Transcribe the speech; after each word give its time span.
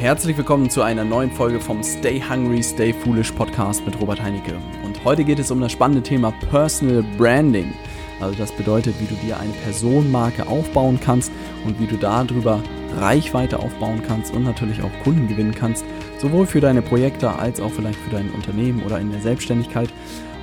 herzlich 0.00 0.34
willkommen 0.38 0.70
zu 0.70 0.80
einer 0.80 1.04
neuen 1.04 1.30
Folge 1.30 1.60
vom 1.60 1.82
Stay 1.82 2.22
Hungry, 2.26 2.62
Stay 2.62 2.90
Foolish 2.90 3.32
Podcast 3.32 3.84
mit 3.84 4.00
Robert 4.00 4.22
Heinecke. 4.22 4.56
Und 4.82 5.04
heute 5.04 5.24
geht 5.24 5.38
es 5.38 5.50
um 5.50 5.60
das 5.60 5.72
spannende 5.72 6.02
Thema 6.02 6.32
Personal 6.48 7.04
Branding. 7.18 7.74
Also 8.18 8.34
das 8.38 8.50
bedeutet, 8.50 8.94
wie 8.98 9.04
du 9.04 9.14
dir 9.16 9.38
eine 9.38 9.52
Personenmarke 9.62 10.46
aufbauen 10.46 10.98
kannst 11.04 11.30
und 11.66 11.78
wie 11.78 11.86
du 11.86 11.98
darüber 11.98 12.62
Reichweite 12.96 13.58
aufbauen 13.58 14.02
kannst 14.08 14.32
und 14.32 14.42
natürlich 14.42 14.82
auch 14.82 15.04
Kunden 15.04 15.28
gewinnen 15.28 15.54
kannst, 15.54 15.84
sowohl 16.16 16.46
für 16.46 16.62
deine 16.62 16.80
Projekte 16.80 17.38
als 17.38 17.60
auch 17.60 17.70
vielleicht 17.70 17.98
für 17.98 18.10
dein 18.10 18.30
Unternehmen 18.30 18.82
oder 18.84 18.98
in 19.00 19.10
der 19.10 19.20
Selbstständigkeit. 19.20 19.90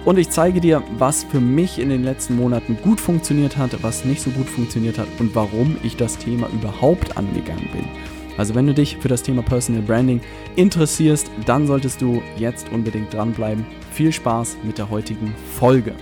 Und 0.05 0.19
ich 0.19 0.29
zeige 0.29 0.61
dir, 0.61 0.83
was 0.99 1.23
für 1.23 1.41
mich 1.41 1.79
in 1.79 1.89
den 1.89 2.03
letzten 2.03 2.35
Monaten 2.35 2.77
gut 2.83 3.01
funktioniert 3.01 3.57
hat, 3.57 3.81
was 3.81 4.05
nicht 4.05 4.21
so 4.21 4.29
gut 4.29 4.49
funktioniert 4.49 4.99
hat 4.99 5.07
und 5.17 5.33
warum 5.33 5.77
ich 5.81 5.97
das 5.97 6.19
Thema 6.19 6.47
überhaupt 6.53 7.17
angegangen 7.17 7.69
bin. 7.73 8.16
Also 8.37 8.53
wenn 8.55 8.67
du 8.67 8.73
dich 8.73 8.97
für 8.97 9.07
das 9.07 9.23
Thema 9.23 9.41
Personal 9.41 9.81
Branding 9.81 10.21
interessierst, 10.55 11.29
dann 11.45 11.65
solltest 11.67 12.01
du 12.01 12.21
jetzt 12.37 12.71
unbedingt 12.71 13.13
dranbleiben. 13.13 13.65
Viel 13.91 14.13
Spaß 14.13 14.57
mit 14.63 14.77
der 14.77 14.89
heutigen 14.89 15.33
Folge. 15.59 15.93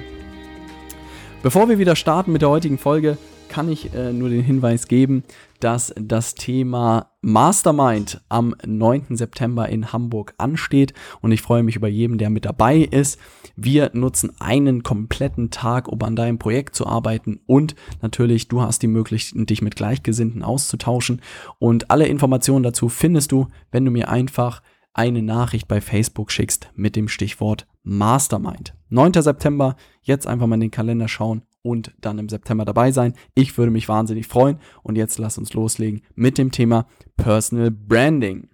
Bevor 1.41 1.70
wir 1.70 1.77
wieder 1.77 1.95
starten 1.95 2.31
mit 2.31 2.41
der 2.41 2.49
heutigen 2.49 2.77
Folge, 2.77 3.17
kann 3.55 3.72
ich 3.72 3.94
äh, 3.94 4.12
nur 4.12 4.27
den 4.27 4.44
Hinweis 4.44 4.90
geben, 4.90 5.23
dass 5.62 5.95
das 5.98 6.36
Thema 6.36 7.12
Mastermind 7.22 8.20
am 8.28 8.54
9. 8.66 9.16
September 9.16 9.70
in 9.70 9.94
Hamburg 9.94 10.34
ansteht 10.38 10.94
und 11.22 11.31
ich 11.31 11.41
freue 11.41 11.64
mich 11.64 11.78
über 11.78 11.88
jeden, 11.88 12.18
der 12.18 12.30
mit 12.30 12.44
dabei 12.44 12.80
ist. 12.80 13.18
Wir 13.55 13.91
nutzen 13.94 14.34
einen 14.41 14.84
kompletten 14.84 15.52
Tag, 15.52 15.88
um 15.88 16.02
an 16.02 16.18
deinem 16.18 16.38
Projekt 16.38 16.76
zu 16.76 16.86
arbeiten 16.86 17.40
und 17.45 17.76
natürlich 18.02 18.50
du 18.50 18.62
hast 18.62 18.81
die 18.81 18.88
Möglichkeit, 18.88 19.50
dich 19.50 19.61
mit 19.61 19.78
Gleichgesinnten 19.78 20.44
auszutauschen 20.44 21.22
und 21.58 21.89
alle 21.89 22.08
Informationen 22.08 22.64
dazu 22.64 22.89
findest 22.89 23.31
du, 23.31 23.48
wenn 23.72 23.86
du 23.86 23.92
mir 23.92 24.09
einfach 24.09 24.61
eine 24.94 25.22
Nachricht 25.22 25.70
bei 25.70 25.80
Facebook 25.80 26.30
schickst 26.30 26.72
mit 26.76 26.98
dem 26.98 27.08
Stichwort 27.08 27.67
Mastermind. 27.83 28.73
9. 28.89 29.14
September, 29.14 29.78
jetzt 30.02 30.28
einfach 30.28 30.45
mal 30.45 30.56
in 30.56 30.61
den 30.61 30.72
Kalender 30.72 31.08
schauen 31.08 31.44
und 31.66 31.94
dann 31.99 32.19
im 32.19 32.30
September 32.30 32.63
dabei 32.63 32.91
sein. 32.91 33.13
Ich 33.33 33.58
würde 33.58 33.71
mich 33.71 33.89
wahnsinnig 33.89 34.27
freuen. 34.27 34.59
Und 34.83 34.97
jetzt 34.97 35.17
lass 35.17 35.39
uns 35.39 35.53
loslegen 35.53 36.02
mit 36.13 36.38
dem 36.38 36.52
Thema 36.52 36.85
Personal 37.17 37.71
Branding. 37.71 38.49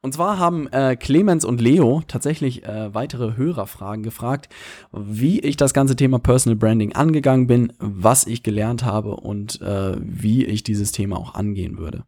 Und 0.00 0.14
zwar 0.14 0.40
haben 0.40 0.66
äh, 0.72 0.96
Clemens 0.96 1.44
und 1.44 1.60
Leo 1.60 2.02
tatsächlich 2.08 2.64
äh, 2.64 2.92
weitere 2.92 3.36
Hörerfragen 3.36 4.02
gefragt, 4.02 4.48
wie 4.90 5.38
ich 5.38 5.56
das 5.56 5.72
ganze 5.72 5.94
Thema 5.94 6.18
Personal 6.18 6.56
Branding 6.56 6.92
angegangen 6.92 7.46
bin, 7.46 7.72
was 7.78 8.26
ich 8.26 8.42
gelernt 8.42 8.84
habe 8.84 9.14
und 9.14 9.60
äh, 9.60 9.96
wie 10.00 10.44
ich 10.44 10.64
dieses 10.64 10.90
Thema 10.90 11.18
auch 11.18 11.36
angehen 11.36 11.78
würde. 11.78 12.02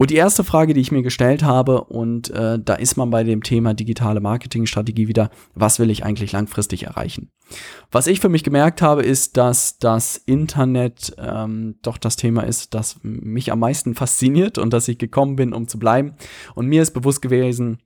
Und 0.00 0.08
die 0.08 0.16
erste 0.16 0.44
Frage, 0.44 0.72
die 0.72 0.80
ich 0.80 0.92
mir 0.92 1.02
gestellt 1.02 1.42
habe, 1.42 1.84
und 1.84 2.30
äh, 2.30 2.58
da 2.58 2.72
ist 2.72 2.96
man 2.96 3.10
bei 3.10 3.22
dem 3.22 3.42
Thema 3.42 3.74
digitale 3.74 4.20
Marketingstrategie 4.20 5.08
wieder, 5.08 5.28
was 5.54 5.78
will 5.78 5.90
ich 5.90 6.06
eigentlich 6.06 6.32
langfristig 6.32 6.84
erreichen? 6.84 7.28
Was 7.90 8.06
ich 8.06 8.18
für 8.18 8.30
mich 8.30 8.42
gemerkt 8.42 8.80
habe, 8.80 9.02
ist, 9.02 9.36
dass 9.36 9.78
das 9.78 10.16
Internet 10.16 11.14
ähm, 11.18 11.74
doch 11.82 11.98
das 11.98 12.16
Thema 12.16 12.44
ist, 12.44 12.72
das 12.72 12.98
mich 13.02 13.52
am 13.52 13.58
meisten 13.58 13.94
fasziniert 13.94 14.56
und 14.56 14.72
dass 14.72 14.88
ich 14.88 14.96
gekommen 14.96 15.36
bin, 15.36 15.52
um 15.52 15.68
zu 15.68 15.78
bleiben. 15.78 16.14
Und 16.54 16.66
mir 16.66 16.80
ist 16.80 16.94
bewusst 16.94 17.20
gewesen, 17.20 17.82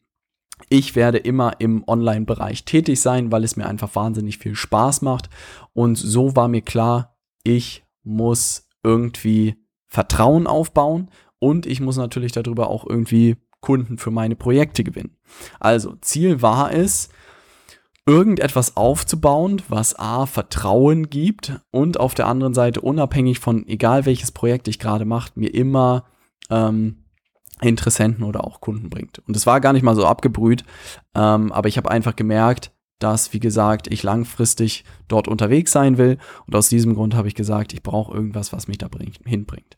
ich 0.68 0.94
werde 0.94 1.18
immer 1.18 1.58
im 1.58 1.82
Online-Bereich 1.84 2.64
tätig 2.64 3.00
sein, 3.00 3.32
weil 3.32 3.42
es 3.42 3.56
mir 3.56 3.66
einfach 3.66 3.92
wahnsinnig 3.96 4.38
viel 4.38 4.54
Spaß 4.54 5.02
macht. 5.02 5.30
Und 5.72 5.98
so 5.98 6.36
war 6.36 6.46
mir 6.46 6.62
klar, 6.62 7.16
ich 7.42 7.82
muss 8.04 8.68
irgendwie 8.84 9.56
Vertrauen 9.88 10.46
aufbauen 10.46 11.10
und 11.44 11.66
ich 11.66 11.80
muss 11.80 11.98
natürlich 11.98 12.32
darüber 12.32 12.70
auch 12.70 12.86
irgendwie 12.88 13.36
Kunden 13.60 13.98
für 13.98 14.10
meine 14.10 14.34
Projekte 14.34 14.82
gewinnen. 14.82 15.16
Also 15.60 15.94
Ziel 16.00 16.40
war 16.40 16.72
es, 16.72 17.10
irgendetwas 18.06 18.76
aufzubauen, 18.76 19.62
was 19.68 19.98
A, 19.98 20.24
Vertrauen 20.24 21.10
gibt 21.10 21.60
und 21.70 22.00
auf 22.00 22.14
der 22.14 22.28
anderen 22.28 22.54
Seite 22.54 22.80
unabhängig 22.80 23.40
von 23.40 23.66
egal 23.66 24.06
welches 24.06 24.32
Projekt 24.32 24.68
ich 24.68 24.78
gerade 24.78 25.04
mache, 25.04 25.32
mir 25.34 25.54
immer 25.54 26.04
ähm, 26.50 27.04
Interessenten 27.60 28.24
oder 28.24 28.44
auch 28.44 28.60
Kunden 28.60 28.88
bringt. 28.88 29.20
Und 29.26 29.36
es 29.36 29.46
war 29.46 29.60
gar 29.60 29.72
nicht 29.74 29.82
mal 29.82 29.96
so 29.96 30.06
abgebrüht, 30.06 30.64
ähm, 31.14 31.52
aber 31.52 31.68
ich 31.68 31.76
habe 31.76 31.90
einfach 31.90 32.16
gemerkt, 32.16 32.72
dass, 32.98 33.34
wie 33.34 33.40
gesagt, 33.40 33.86
ich 33.92 34.02
langfristig 34.02 34.84
dort 35.08 35.28
unterwegs 35.28 35.72
sein 35.72 35.98
will. 35.98 36.18
Und 36.46 36.56
aus 36.56 36.68
diesem 36.68 36.94
Grund 36.94 37.14
habe 37.14 37.28
ich 37.28 37.34
gesagt, 37.34 37.72
ich 37.74 37.82
brauche 37.82 38.14
irgendwas, 38.14 38.52
was 38.52 38.68
mich 38.68 38.78
da 38.78 38.88
bringt, 38.88 39.18
hinbringt. 39.26 39.76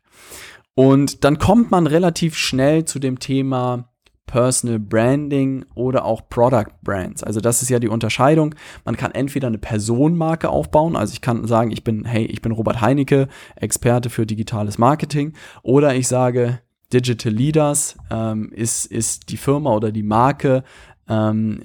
Und 0.77 1.25
dann 1.25 1.39
kommt 1.39 1.71
man 1.71 1.87
relativ 1.87 2.37
schnell 2.37 2.85
zu 2.85 2.99
dem 2.99 3.19
Thema 3.19 3.89
Personal 4.27 4.79
Branding 4.79 5.65
oder 5.75 6.05
auch 6.05 6.29
Product 6.29 6.67
Brands. 6.83 7.23
Also 7.23 7.41
das 7.41 7.63
ist 7.63 7.71
ja 7.71 7.79
die 7.79 7.89
Unterscheidung. 7.89 8.55
Man 8.85 8.97
kann 8.97 9.13
entweder 9.13 9.47
eine 9.47 9.57
Personenmarke 9.57 10.51
aufbauen, 10.51 10.95
also 10.95 11.15
ich 11.15 11.23
kann 11.23 11.47
sagen, 11.47 11.71
ich 11.71 11.83
bin, 11.83 12.05
hey, 12.05 12.27
ich 12.27 12.43
bin 12.43 12.53
Robert 12.53 12.83
Heinecke, 12.83 13.29
Experte 13.55 14.11
für 14.11 14.27
digitales 14.27 14.77
Marketing, 14.77 15.33
oder 15.63 15.95
ich 15.95 16.09
sage, 16.09 16.61
Digital 16.93 17.33
Leaders 17.33 17.97
ähm, 18.11 18.53
ist, 18.53 18.85
ist 18.87 19.31
die 19.31 19.39
Firma 19.39 19.75
oder 19.75 19.91
die 19.91 20.03
Marke, 20.03 20.63
ähm, 21.09 21.63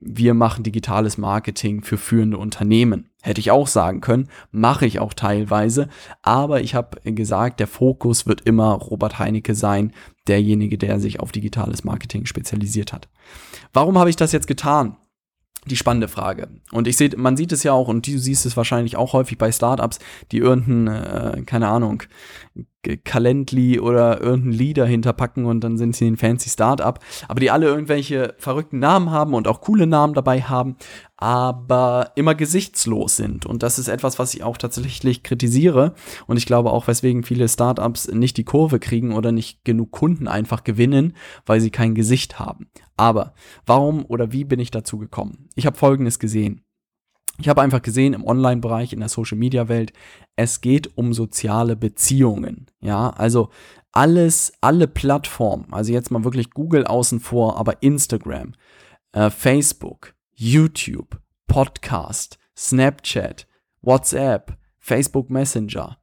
wir 0.00 0.34
machen 0.34 0.62
digitales 0.62 1.18
Marketing 1.18 1.82
für 1.82 1.96
führende 1.98 2.38
Unternehmen. 2.38 3.10
Hätte 3.24 3.40
ich 3.40 3.50
auch 3.50 3.68
sagen 3.68 4.02
können, 4.02 4.28
mache 4.50 4.84
ich 4.84 4.98
auch 4.98 5.14
teilweise, 5.14 5.88
aber 6.20 6.60
ich 6.60 6.74
habe 6.74 7.00
gesagt, 7.10 7.58
der 7.58 7.66
Fokus 7.66 8.26
wird 8.26 8.42
immer 8.42 8.74
Robert 8.74 9.18
Heinecke 9.18 9.54
sein, 9.54 9.94
derjenige, 10.28 10.76
der 10.76 11.00
sich 11.00 11.20
auf 11.20 11.32
digitales 11.32 11.84
Marketing 11.84 12.26
spezialisiert 12.26 12.92
hat. 12.92 13.08
Warum 13.72 13.96
habe 13.96 14.10
ich 14.10 14.16
das 14.16 14.32
jetzt 14.32 14.46
getan? 14.46 14.98
die 15.66 15.76
spannende 15.76 16.08
Frage. 16.08 16.48
Und 16.72 16.86
ich 16.86 16.98
sehe, 16.98 17.08
man 17.16 17.38
sieht 17.38 17.50
es 17.50 17.62
ja 17.62 17.72
auch, 17.72 17.88
und 17.88 18.06
du 18.06 18.18
siehst 18.18 18.44
es 18.44 18.54
wahrscheinlich 18.54 18.96
auch 18.98 19.14
häufig 19.14 19.38
bei 19.38 19.50
Startups, 19.50 19.98
die 20.30 20.36
irgendeinen, 20.36 20.88
äh, 20.88 21.42
keine 21.46 21.68
Ahnung, 21.68 22.02
Calendly 23.04 23.80
oder 23.80 24.20
irgendeinen 24.20 24.52
Leader 24.52 24.86
hinterpacken 24.86 25.46
und 25.46 25.60
dann 25.62 25.78
sind 25.78 25.96
sie 25.96 26.06
ein 26.06 26.16
fancy 26.16 26.50
Startup, 26.50 26.98
aber 27.28 27.40
die 27.40 27.50
alle 27.50 27.66
irgendwelche 27.66 28.34
verrückten 28.38 28.78
Namen 28.78 29.10
haben 29.10 29.34
und 29.34 29.48
auch 29.48 29.60
coole 29.60 29.86
Namen 29.86 30.14
dabei 30.14 30.42
haben, 30.42 30.76
aber 31.16 32.12
immer 32.16 32.34
gesichtslos 32.34 33.16
sind. 33.16 33.46
Und 33.46 33.62
das 33.62 33.78
ist 33.78 33.88
etwas, 33.88 34.18
was 34.18 34.34
ich 34.34 34.42
auch 34.42 34.58
tatsächlich 34.58 35.22
kritisiere. 35.22 35.94
Und 36.26 36.36
ich 36.36 36.46
glaube 36.46 36.70
auch, 36.70 36.86
weswegen 36.86 37.22
viele 37.22 37.48
Startups 37.48 38.08
nicht 38.08 38.36
die 38.36 38.44
Kurve 38.44 38.78
kriegen 38.78 39.14
oder 39.14 39.32
nicht 39.32 39.64
genug 39.64 39.92
Kunden 39.92 40.28
einfach 40.28 40.64
gewinnen, 40.64 41.14
weil 41.46 41.60
sie 41.60 41.70
kein 41.70 41.94
Gesicht 41.94 42.38
haben. 42.38 42.68
Aber 42.96 43.34
warum 43.66 44.04
oder 44.06 44.32
wie 44.32 44.44
bin 44.44 44.60
ich 44.60 44.70
dazu 44.70 44.98
gekommen? 44.98 45.48
Ich 45.54 45.66
habe 45.66 45.76
Folgendes 45.76 46.18
gesehen. 46.18 46.63
Ich 47.38 47.48
habe 47.48 47.62
einfach 47.62 47.82
gesehen 47.82 48.14
im 48.14 48.24
Online-Bereich, 48.24 48.92
in 48.92 49.00
der 49.00 49.08
Social-Media-Welt, 49.08 49.92
es 50.36 50.60
geht 50.60 50.96
um 50.96 51.12
soziale 51.12 51.74
Beziehungen. 51.74 52.66
Ja, 52.80 53.10
also 53.10 53.50
alles, 53.90 54.52
alle 54.60 54.86
Plattformen, 54.86 55.72
also 55.72 55.92
jetzt 55.92 56.10
mal 56.10 56.24
wirklich 56.24 56.50
Google 56.50 56.86
außen 56.86 57.20
vor, 57.20 57.56
aber 57.58 57.82
Instagram, 57.82 58.52
äh, 59.12 59.30
Facebook, 59.30 60.14
YouTube, 60.32 61.20
Podcast, 61.46 62.38
Snapchat, 62.56 63.46
WhatsApp, 63.82 64.56
Facebook 64.78 65.30
Messenger, 65.30 65.98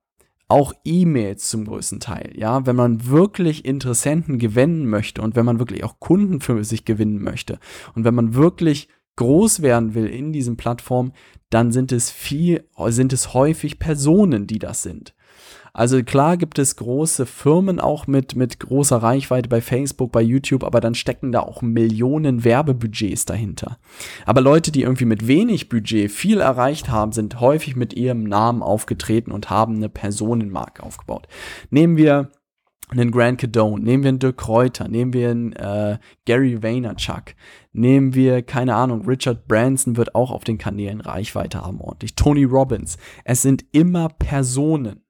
auch 0.48 0.74
E-Mails 0.84 1.50
zum 1.50 1.66
größten 1.66 2.02
Teil. 2.02 2.34
Ja, 2.36 2.66
wenn 2.66 2.76
man 2.76 3.08
wirklich 3.08 3.64
Interessenten 3.64 4.38
gewinnen 4.38 4.86
möchte 4.86 5.22
und 5.22 5.36
wenn 5.36 5.46
man 5.46 5.60
wirklich 5.60 5.84
auch 5.84 6.00
Kunden 6.00 6.42
für 6.42 6.64
sich 6.64 6.84
gewinnen 6.84 7.22
möchte 7.22 7.58
und 7.96 8.04
wenn 8.04 8.16
man 8.16 8.34
wirklich 8.34 8.90
groß 9.22 9.62
werden 9.62 9.94
will 9.94 10.08
in 10.08 10.34
diesen 10.34 10.58
Plattformen, 10.58 11.14
dann 11.52 11.72
sind 11.72 11.92
es 11.92 12.10
viel, 12.10 12.64
sind 12.88 13.14
es 13.14 13.36
häufig 13.36 13.78
Personen, 13.78 14.48
die 14.48 14.58
das 14.58 14.82
sind. 14.82 15.14
Also 15.74 16.04
klar 16.04 16.38
gibt 16.38 16.58
es 16.58 16.76
große 16.76 17.28
Firmen 17.28 17.80
auch 17.80 18.08
mit, 18.08 18.36
mit 18.36 18.60
großer 18.60 18.98
Reichweite 18.98 19.48
bei 19.48 19.62
Facebook, 19.62 20.12
bei 20.12 20.22
YouTube, 20.22 20.64
aber 20.64 20.82
dann 20.82 20.96
stecken 20.96 21.32
da 21.32 21.42
auch 21.42 21.62
Millionen 21.62 22.44
Werbebudgets 22.44 23.26
dahinter. 23.26 23.78
Aber 24.26 24.42
Leute, 24.42 24.72
die 24.72 24.82
irgendwie 24.82 25.06
mit 25.06 25.28
wenig 25.28 25.70
Budget 25.70 26.12
viel 26.12 26.42
erreicht 26.42 26.90
haben, 26.90 27.12
sind 27.12 27.40
häufig 27.40 27.76
mit 27.76 27.94
ihrem 27.94 28.24
Namen 28.24 28.64
aufgetreten 28.64 29.32
und 29.32 29.52
haben 29.52 29.76
eine 29.76 29.88
Personenmarke 29.88 30.84
aufgebaut. 30.84 31.28
Nehmen 31.70 31.96
wir 31.96 32.32
einen 32.92 33.12
Grant 33.12 33.40
Cadone, 33.40 33.84
nehmen 33.84 34.04
wir 34.04 34.10
einen 34.10 34.20
Dirk 34.20 34.38
Kräuter, 34.38 34.88
nehmen 34.88 35.14
wir 35.14 35.30
einen 35.30 35.54
äh, 35.54 35.98
Gary 36.26 36.62
Vaynerchuk, 36.62 37.36
nehmen 37.72 38.14
wir, 38.14 38.42
keine 38.42 38.76
Ahnung, 38.76 39.06
Richard 39.06 39.48
Branson 39.48 39.96
wird 39.96 40.14
auch 40.14 40.32
auf 40.32 40.44
den 40.44 40.58
Kanälen 40.58 41.02
Reichweite 41.02 41.62
haben 41.62 41.80
ordentlich, 41.80 42.16
Tony 42.16 42.44
Robbins. 42.44 42.98
Es 43.24 43.42
sind 43.42 43.66
immer 43.72 44.10
Personen. 44.10 45.02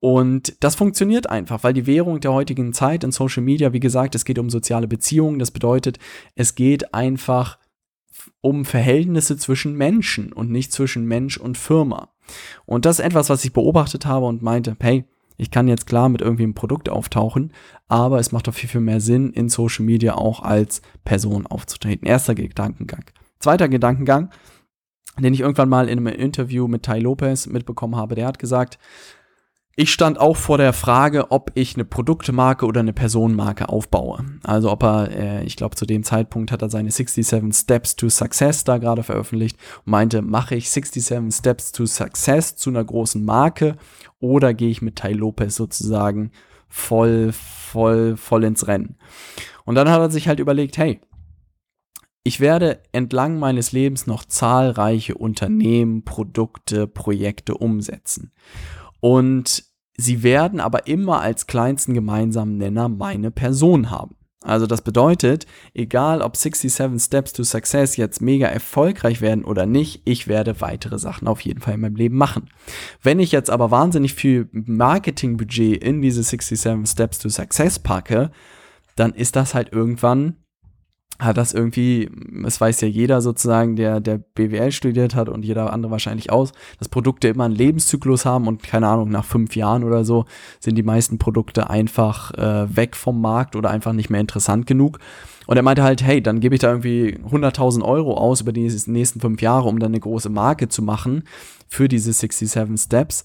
Und 0.00 0.56
das 0.58 0.74
funktioniert 0.74 1.30
einfach, 1.30 1.62
weil 1.62 1.74
die 1.74 1.86
Währung 1.86 2.18
der 2.18 2.32
heutigen 2.32 2.72
Zeit 2.72 3.04
in 3.04 3.12
Social 3.12 3.42
Media, 3.42 3.72
wie 3.72 3.78
gesagt, 3.78 4.16
es 4.16 4.24
geht 4.24 4.40
um 4.40 4.50
soziale 4.50 4.88
Beziehungen. 4.88 5.38
Das 5.38 5.52
bedeutet, 5.52 6.00
es 6.34 6.56
geht 6.56 6.92
einfach 6.92 7.58
um 8.40 8.64
Verhältnisse 8.64 9.36
zwischen 9.36 9.76
Menschen 9.76 10.32
und 10.32 10.50
nicht 10.50 10.72
zwischen 10.72 11.06
Mensch 11.06 11.36
und 11.36 11.56
Firma. 11.56 12.08
Und 12.66 12.84
das 12.84 12.98
ist 12.98 13.04
etwas, 13.04 13.30
was 13.30 13.44
ich 13.44 13.52
beobachtet 13.52 14.04
habe 14.04 14.26
und 14.26 14.42
meinte, 14.42 14.76
hey, 14.80 15.04
Ich 15.42 15.50
kann 15.50 15.66
jetzt 15.66 15.88
klar 15.88 16.08
mit 16.08 16.20
irgendwie 16.20 16.44
einem 16.44 16.54
Produkt 16.54 16.88
auftauchen, 16.88 17.52
aber 17.88 18.20
es 18.20 18.30
macht 18.30 18.46
doch 18.46 18.54
viel, 18.54 18.68
viel 18.68 18.80
mehr 18.80 19.00
Sinn, 19.00 19.32
in 19.32 19.48
Social 19.48 19.84
Media 19.84 20.14
auch 20.14 20.40
als 20.40 20.82
Person 21.04 21.48
aufzutreten. 21.48 22.06
Erster 22.06 22.36
Gedankengang. 22.36 23.06
Zweiter 23.40 23.68
Gedankengang, 23.68 24.30
den 25.18 25.34
ich 25.34 25.40
irgendwann 25.40 25.68
mal 25.68 25.88
in 25.88 25.98
einem 25.98 26.06
Interview 26.06 26.68
mit 26.68 26.84
Tai 26.84 27.00
Lopez 27.00 27.48
mitbekommen 27.48 27.96
habe, 27.96 28.14
der 28.14 28.28
hat 28.28 28.38
gesagt, 28.38 28.78
ich 29.74 29.90
stand 29.90 30.20
auch 30.20 30.36
vor 30.36 30.58
der 30.58 30.74
Frage, 30.74 31.30
ob 31.30 31.50
ich 31.54 31.74
eine 31.74 31.86
Produktmarke 31.86 32.66
oder 32.66 32.80
eine 32.80 32.92
Personenmarke 32.92 33.70
aufbaue. 33.70 34.22
Also 34.42 34.70
ob 34.70 34.82
er, 34.82 35.10
äh, 35.10 35.44
ich 35.44 35.56
glaube 35.56 35.76
zu 35.76 35.86
dem 35.86 36.02
Zeitpunkt 36.04 36.52
hat 36.52 36.60
er 36.60 36.68
seine 36.68 36.90
67 36.90 37.54
Steps 37.54 37.96
to 37.96 38.10
Success 38.10 38.64
da 38.64 38.76
gerade 38.76 39.02
veröffentlicht 39.02 39.56
und 39.86 39.92
meinte, 39.92 40.20
mache 40.20 40.56
ich 40.56 40.70
67 40.70 41.34
Steps 41.34 41.72
to 41.72 41.86
Success 41.86 42.56
zu 42.56 42.68
einer 42.68 42.84
großen 42.84 43.24
Marke 43.24 43.76
oder 44.20 44.52
gehe 44.52 44.68
ich 44.68 44.82
mit 44.82 44.96
Tai 44.96 45.12
Lopez 45.12 45.56
sozusagen 45.56 46.32
voll, 46.68 47.32
voll, 47.32 48.16
voll 48.18 48.44
ins 48.44 48.66
Rennen. 48.66 48.96
Und 49.64 49.76
dann 49.76 49.90
hat 49.90 50.00
er 50.00 50.10
sich 50.10 50.28
halt 50.28 50.40
überlegt, 50.40 50.76
hey, 50.76 51.00
ich 52.24 52.40
werde 52.40 52.80
entlang 52.92 53.38
meines 53.38 53.72
Lebens 53.72 54.06
noch 54.06 54.24
zahlreiche 54.24 55.14
Unternehmen, 55.14 56.04
Produkte, 56.04 56.86
Projekte 56.86 57.54
umsetzen. 57.54 58.32
Und 59.02 59.64
sie 59.96 60.22
werden 60.22 60.60
aber 60.60 60.86
immer 60.86 61.20
als 61.20 61.48
kleinsten 61.48 61.92
gemeinsamen 61.92 62.56
Nenner 62.56 62.88
meine 62.88 63.32
Person 63.32 63.90
haben. 63.90 64.14
Also 64.44 64.66
das 64.66 64.82
bedeutet, 64.82 65.46
egal 65.74 66.22
ob 66.22 66.36
67 66.36 67.02
Steps 67.02 67.32
to 67.32 67.42
Success 67.42 67.96
jetzt 67.96 68.20
mega 68.20 68.46
erfolgreich 68.46 69.20
werden 69.20 69.44
oder 69.44 69.66
nicht, 69.66 70.02
ich 70.04 70.28
werde 70.28 70.60
weitere 70.60 71.00
Sachen 71.00 71.26
auf 71.26 71.40
jeden 71.40 71.60
Fall 71.60 71.74
in 71.74 71.80
meinem 71.80 71.96
Leben 71.96 72.16
machen. 72.16 72.48
Wenn 73.02 73.18
ich 73.18 73.32
jetzt 73.32 73.50
aber 73.50 73.72
wahnsinnig 73.72 74.14
viel 74.14 74.48
Marketingbudget 74.52 75.82
in 75.82 76.00
diese 76.00 76.22
67 76.22 76.88
Steps 76.88 77.18
to 77.18 77.28
Success 77.28 77.80
packe, 77.80 78.30
dann 78.94 79.14
ist 79.14 79.34
das 79.34 79.54
halt 79.54 79.72
irgendwann 79.72 80.36
hat 81.18 81.36
das 81.36 81.52
irgendwie, 81.52 82.10
es 82.44 82.60
weiß 82.60 82.80
ja 82.80 82.88
jeder 82.88 83.20
sozusagen, 83.20 83.76
der, 83.76 84.00
der 84.00 84.18
BWL 84.18 84.72
studiert 84.72 85.14
hat 85.14 85.28
und 85.28 85.44
jeder 85.44 85.72
andere 85.72 85.92
wahrscheinlich 85.92 86.32
aus, 86.32 86.52
dass 86.78 86.88
Produkte 86.88 87.28
immer 87.28 87.44
einen 87.44 87.54
Lebenszyklus 87.54 88.24
haben 88.24 88.48
und 88.48 88.62
keine 88.62 88.88
Ahnung, 88.88 89.10
nach 89.10 89.24
fünf 89.24 89.54
Jahren 89.54 89.84
oder 89.84 90.04
so 90.04 90.24
sind 90.58 90.76
die 90.76 90.82
meisten 90.82 91.18
Produkte 91.18 91.70
einfach 91.70 92.32
äh, 92.34 92.76
weg 92.76 92.96
vom 92.96 93.20
Markt 93.20 93.56
oder 93.56 93.70
einfach 93.70 93.92
nicht 93.92 94.10
mehr 94.10 94.20
interessant 94.20 94.66
genug. 94.66 94.98
Und 95.46 95.56
er 95.56 95.62
meinte 95.62 95.82
halt, 95.82 96.02
hey, 96.02 96.22
dann 96.22 96.40
gebe 96.40 96.54
ich 96.54 96.60
da 96.60 96.68
irgendwie 96.68 97.18
100.000 97.18 97.82
Euro 97.82 98.16
aus 98.16 98.40
über 98.40 98.52
die 98.52 98.70
nächsten 98.86 99.20
fünf 99.20 99.42
Jahre, 99.42 99.68
um 99.68 99.78
dann 99.78 99.90
eine 99.90 100.00
große 100.00 100.28
Marke 100.28 100.68
zu 100.68 100.82
machen 100.82 101.24
für 101.68 101.88
diese 101.88 102.12
67 102.12 102.80
Steps. 102.80 103.24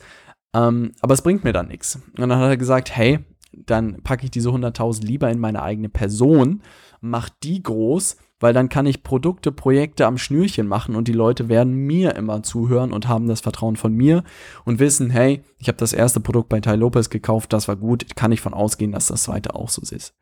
Ähm, 0.56 0.94
aber 1.02 1.14
es 1.14 1.22
bringt 1.22 1.44
mir 1.44 1.54
dann 1.54 1.68
nichts. 1.68 1.96
Und 1.96 2.20
dann 2.20 2.36
hat 2.36 2.50
er 2.50 2.58
gesagt, 2.58 2.96
hey, 2.96 3.20
dann 3.54 4.02
packe 4.04 4.26
ich 4.26 4.32
diese 4.32 4.50
100.000 4.50 5.06
lieber 5.06 5.30
in 5.30 5.40
meine 5.40 5.64
eigene 5.64 5.90
Person 5.90 6.62
mach 7.02 7.30
die 7.30 7.62
groß, 7.62 8.18
weil 8.40 8.54
dann 8.54 8.70
kann 8.70 8.86
ich 8.86 9.04
Produkte, 9.04 9.52
Projekte 9.52 10.06
am 10.06 10.18
Schnürchen 10.18 10.68
machen 10.68 10.96
und 10.96 11.08
die 11.08 11.14
Leute 11.14 11.50
werden 11.50 11.74
mir 11.74 12.16
immer 12.16 12.44
zuhören 12.44 12.92
und 12.92 13.08
haben 13.08 13.28
das 13.28 13.42
Vertrauen 13.42 13.76
von 13.76 13.94
mir 13.94 14.24
und 14.66 14.80
wissen, 14.80 15.10
hey, 15.10 15.42
ich 15.58 15.68
habe 15.68 15.78
das 15.78 15.94
erste 15.94 16.20
Produkt 16.20 16.50
bei 16.50 16.60
Tai 16.60 16.76
Lopez 16.76 17.10
gekauft, 17.10 17.54
das 17.54 17.68
war 17.68 17.76
gut, 17.76 18.16
kann 18.16 18.32
ich 18.32 18.42
von 18.42 18.54
ausgehen, 18.54 18.92
dass 18.92 19.08
das 19.08 19.24
zweite 19.24 19.56
auch 19.56 19.70
so 19.70 19.82
ist. 19.82 20.14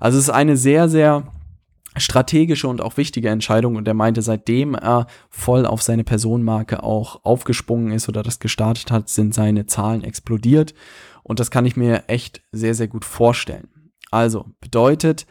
Also 0.00 0.18
es 0.18 0.24
ist 0.24 0.34
eine 0.34 0.56
sehr, 0.56 0.88
sehr 0.88 1.32
strategische 1.98 2.68
und 2.68 2.82
auch 2.82 2.98
wichtige 2.98 3.30
Entscheidung 3.30 3.76
und 3.76 3.88
er 3.88 3.94
meinte, 3.94 4.20
seitdem 4.20 4.74
er 4.74 5.06
voll 5.30 5.64
auf 5.64 5.80
seine 5.80 6.04
Personenmarke 6.04 6.82
auch 6.82 7.24
aufgesprungen 7.24 7.92
ist 7.92 8.06
oder 8.06 8.22
das 8.22 8.38
gestartet 8.38 8.90
hat, 8.90 9.08
sind 9.08 9.32
seine 9.32 9.64
Zahlen 9.64 10.04
explodiert 10.04 10.74
und 11.26 11.40
das 11.40 11.50
kann 11.50 11.66
ich 11.66 11.76
mir 11.76 12.04
echt 12.06 12.42
sehr, 12.52 12.74
sehr 12.74 12.86
gut 12.86 13.04
vorstellen. 13.04 13.90
Also 14.12 14.46
bedeutet, 14.60 15.26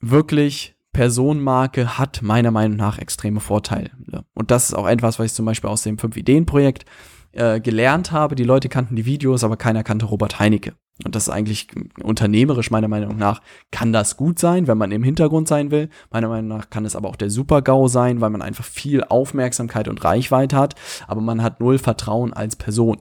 wirklich 0.00 0.76
Personenmarke 0.92 1.96
hat 1.98 2.20
meiner 2.20 2.50
Meinung 2.50 2.76
nach 2.76 2.98
extreme 2.98 3.40
Vorteile. 3.40 3.90
Und 4.34 4.50
das 4.50 4.68
ist 4.68 4.74
auch 4.74 4.86
etwas, 4.86 5.18
was 5.18 5.26
ich 5.26 5.32
zum 5.32 5.46
Beispiel 5.46 5.70
aus 5.70 5.82
dem 5.82 5.96
5-Ideen-Projekt 5.96 6.84
äh, 7.32 7.60
gelernt 7.60 8.12
habe. 8.12 8.34
Die 8.34 8.44
Leute 8.44 8.68
kannten 8.68 8.94
die 8.94 9.06
Videos, 9.06 9.42
aber 9.42 9.56
keiner 9.56 9.84
kannte 9.84 10.04
Robert 10.04 10.38
Heinecke. 10.38 10.74
Und 11.02 11.14
das 11.14 11.28
ist 11.28 11.30
eigentlich 11.30 11.68
unternehmerisch 12.02 12.70
meiner 12.70 12.88
Meinung 12.88 13.16
nach, 13.16 13.40
kann 13.70 13.90
das 13.90 14.18
gut 14.18 14.38
sein, 14.38 14.66
wenn 14.66 14.76
man 14.76 14.92
im 14.92 15.02
Hintergrund 15.02 15.48
sein 15.48 15.70
will. 15.70 15.88
Meiner 16.10 16.28
Meinung 16.28 16.48
nach 16.48 16.68
kann 16.68 16.84
es 16.84 16.94
aber 16.94 17.08
auch 17.08 17.16
der 17.16 17.30
Super-GAU 17.30 17.88
sein, 17.88 18.20
weil 18.20 18.28
man 18.28 18.42
einfach 18.42 18.66
viel 18.66 19.02
Aufmerksamkeit 19.04 19.88
und 19.88 20.04
Reichweite 20.04 20.58
hat, 20.58 20.74
aber 21.06 21.22
man 21.22 21.42
hat 21.42 21.60
null 21.60 21.78
Vertrauen 21.78 22.34
als 22.34 22.56
Person. 22.56 22.98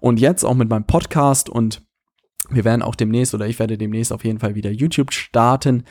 Und 0.00 0.20
jetzt 0.20 0.44
auch 0.44 0.54
mit 0.54 0.68
meinem 0.68 0.86
Podcast 0.86 1.48
und 1.48 1.82
wir 2.50 2.64
werden 2.64 2.82
auch 2.82 2.94
demnächst 2.94 3.34
oder 3.34 3.46
ich 3.46 3.58
werde 3.58 3.76
demnächst 3.76 4.12
auf 4.12 4.24
jeden 4.24 4.38
Fall 4.38 4.54
wieder 4.54 4.70
YouTube 4.70 5.12
starten 5.12 5.84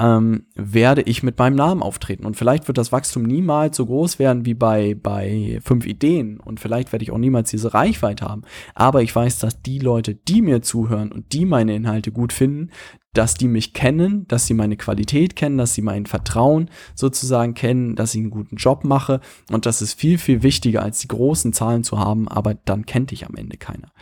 ähm, 0.00 0.46
werde 0.54 1.02
ich 1.02 1.22
mit 1.22 1.38
meinem 1.38 1.56
Namen 1.56 1.82
auftreten. 1.82 2.24
Und 2.24 2.36
vielleicht 2.36 2.66
wird 2.66 2.78
das 2.78 2.90
Wachstum 2.90 3.22
niemals 3.22 3.76
so 3.76 3.84
groß 3.84 4.18
werden 4.18 4.46
wie 4.46 4.54
bei, 4.54 4.96
bei 5.00 5.60
fünf 5.62 5.86
Ideen. 5.86 6.40
Und 6.40 6.58
vielleicht 6.58 6.90
werde 6.92 7.02
ich 7.02 7.12
auch 7.12 7.18
niemals 7.18 7.50
diese 7.50 7.74
Reichweite 7.74 8.24
haben. 8.24 8.42
Aber 8.74 9.02
ich 9.02 9.14
weiß, 9.14 9.38
dass 9.38 9.60
die 9.60 9.78
Leute, 9.78 10.14
die 10.14 10.40
mir 10.40 10.62
zuhören 10.62 11.12
und 11.12 11.34
die 11.34 11.44
meine 11.44 11.74
Inhalte 11.74 12.12
gut 12.12 12.32
finden, 12.32 12.70
dass 13.12 13.34
die 13.34 13.48
mich 13.48 13.74
kennen, 13.74 14.26
dass 14.28 14.46
sie 14.46 14.54
meine 14.54 14.76
Qualität 14.76 15.34
kennen, 15.34 15.58
dass 15.58 15.74
sie 15.74 15.82
mein 15.82 16.06
Vertrauen 16.06 16.70
sozusagen 16.94 17.54
kennen, 17.54 17.96
dass 17.96 18.14
ich 18.14 18.20
einen 18.20 18.30
guten 18.30 18.56
Job 18.56 18.84
mache. 18.84 19.20
Und 19.50 19.66
das 19.66 19.82
ist 19.82 19.94
viel, 19.94 20.16
viel 20.16 20.42
wichtiger, 20.42 20.82
als 20.82 21.00
die 21.00 21.08
großen 21.08 21.52
Zahlen 21.52 21.84
zu 21.84 21.98
haben, 21.98 22.28
aber 22.28 22.54
dann 22.54 22.86
kennt 22.86 23.10
dich 23.10 23.26
am 23.26 23.34
Ende 23.34 23.56
keiner. 23.56 23.92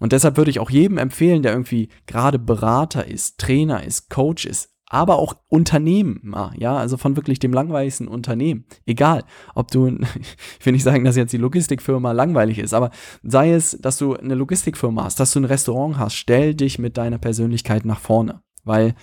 Und 0.00 0.12
deshalb 0.12 0.36
würde 0.36 0.50
ich 0.50 0.58
auch 0.58 0.70
jedem 0.70 0.98
empfehlen, 0.98 1.42
der 1.42 1.52
irgendwie 1.52 1.88
gerade 2.06 2.40
Berater 2.40 3.06
ist, 3.06 3.38
Trainer 3.38 3.84
ist, 3.84 4.10
Coach 4.10 4.44
ist, 4.44 4.75
aber 4.88 5.16
auch 5.16 5.34
Unternehmen, 5.48 6.34
ja, 6.56 6.76
also 6.76 6.96
von 6.96 7.16
wirklich 7.16 7.38
dem 7.38 7.52
langweiligsten 7.52 8.06
Unternehmen. 8.06 8.64
Egal, 8.86 9.24
ob 9.54 9.70
du, 9.70 9.88
ich 10.60 10.66
will 10.66 10.72
nicht 10.72 10.84
sagen, 10.84 11.04
dass 11.04 11.16
jetzt 11.16 11.32
die 11.32 11.38
Logistikfirma 11.38 12.12
langweilig 12.12 12.58
ist, 12.58 12.72
aber 12.72 12.90
sei 13.22 13.52
es, 13.52 13.78
dass 13.80 13.98
du 13.98 14.14
eine 14.14 14.34
Logistikfirma 14.34 15.04
hast, 15.04 15.18
dass 15.18 15.32
du 15.32 15.40
ein 15.40 15.44
Restaurant 15.44 15.98
hast, 15.98 16.14
stell 16.14 16.54
dich 16.54 16.78
mit 16.78 16.96
deiner 16.96 17.18
Persönlichkeit 17.18 17.84
nach 17.84 17.98
vorne, 18.00 18.42
weil 18.64 18.94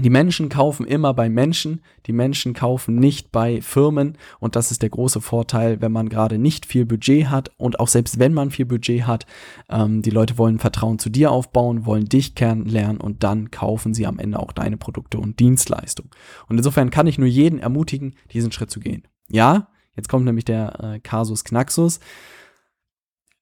die 0.00 0.10
Menschen 0.10 0.48
kaufen 0.48 0.86
immer 0.86 1.12
bei 1.12 1.28
Menschen, 1.28 1.80
die 2.06 2.12
Menschen 2.12 2.54
kaufen 2.54 2.96
nicht 2.96 3.32
bei 3.32 3.60
Firmen 3.60 4.16
und 4.38 4.54
das 4.54 4.70
ist 4.70 4.82
der 4.82 4.90
große 4.90 5.20
Vorteil, 5.20 5.80
wenn 5.80 5.92
man 5.92 6.08
gerade 6.08 6.38
nicht 6.38 6.66
viel 6.66 6.86
Budget 6.86 7.28
hat 7.28 7.50
und 7.56 7.80
auch 7.80 7.88
selbst 7.88 8.18
wenn 8.18 8.32
man 8.32 8.50
viel 8.50 8.66
Budget 8.66 9.06
hat, 9.06 9.26
ähm, 9.68 10.02
die 10.02 10.10
Leute 10.10 10.38
wollen 10.38 10.58
Vertrauen 10.58 10.98
zu 10.98 11.10
dir 11.10 11.32
aufbauen, 11.32 11.84
wollen 11.84 12.04
dich 12.04 12.34
kennenlernen 12.34 13.00
und 13.00 13.24
dann 13.24 13.50
kaufen 13.50 13.92
sie 13.92 14.06
am 14.06 14.18
Ende 14.18 14.38
auch 14.38 14.52
deine 14.52 14.76
Produkte 14.76 15.18
und 15.18 15.40
Dienstleistungen. 15.40 16.10
Und 16.48 16.58
insofern 16.58 16.90
kann 16.90 17.06
ich 17.06 17.18
nur 17.18 17.28
jeden 17.28 17.58
ermutigen, 17.58 18.14
diesen 18.32 18.52
Schritt 18.52 18.70
zu 18.70 18.80
gehen. 18.80 19.02
Ja, 19.28 19.68
jetzt 19.96 20.08
kommt 20.08 20.24
nämlich 20.24 20.44
der 20.44 20.80
äh, 20.80 21.00
Kasus 21.00 21.44
Knaxus. 21.44 22.00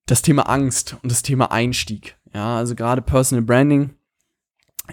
Das 0.07 0.23
Thema 0.23 0.49
Angst 0.49 0.97
und 1.03 1.11
das 1.11 1.23
Thema 1.23 1.51
Einstieg. 1.51 2.17
Ja, 2.33 2.57
also 2.57 2.75
gerade 2.75 3.03
Personal 3.03 3.45
Branding 3.45 3.91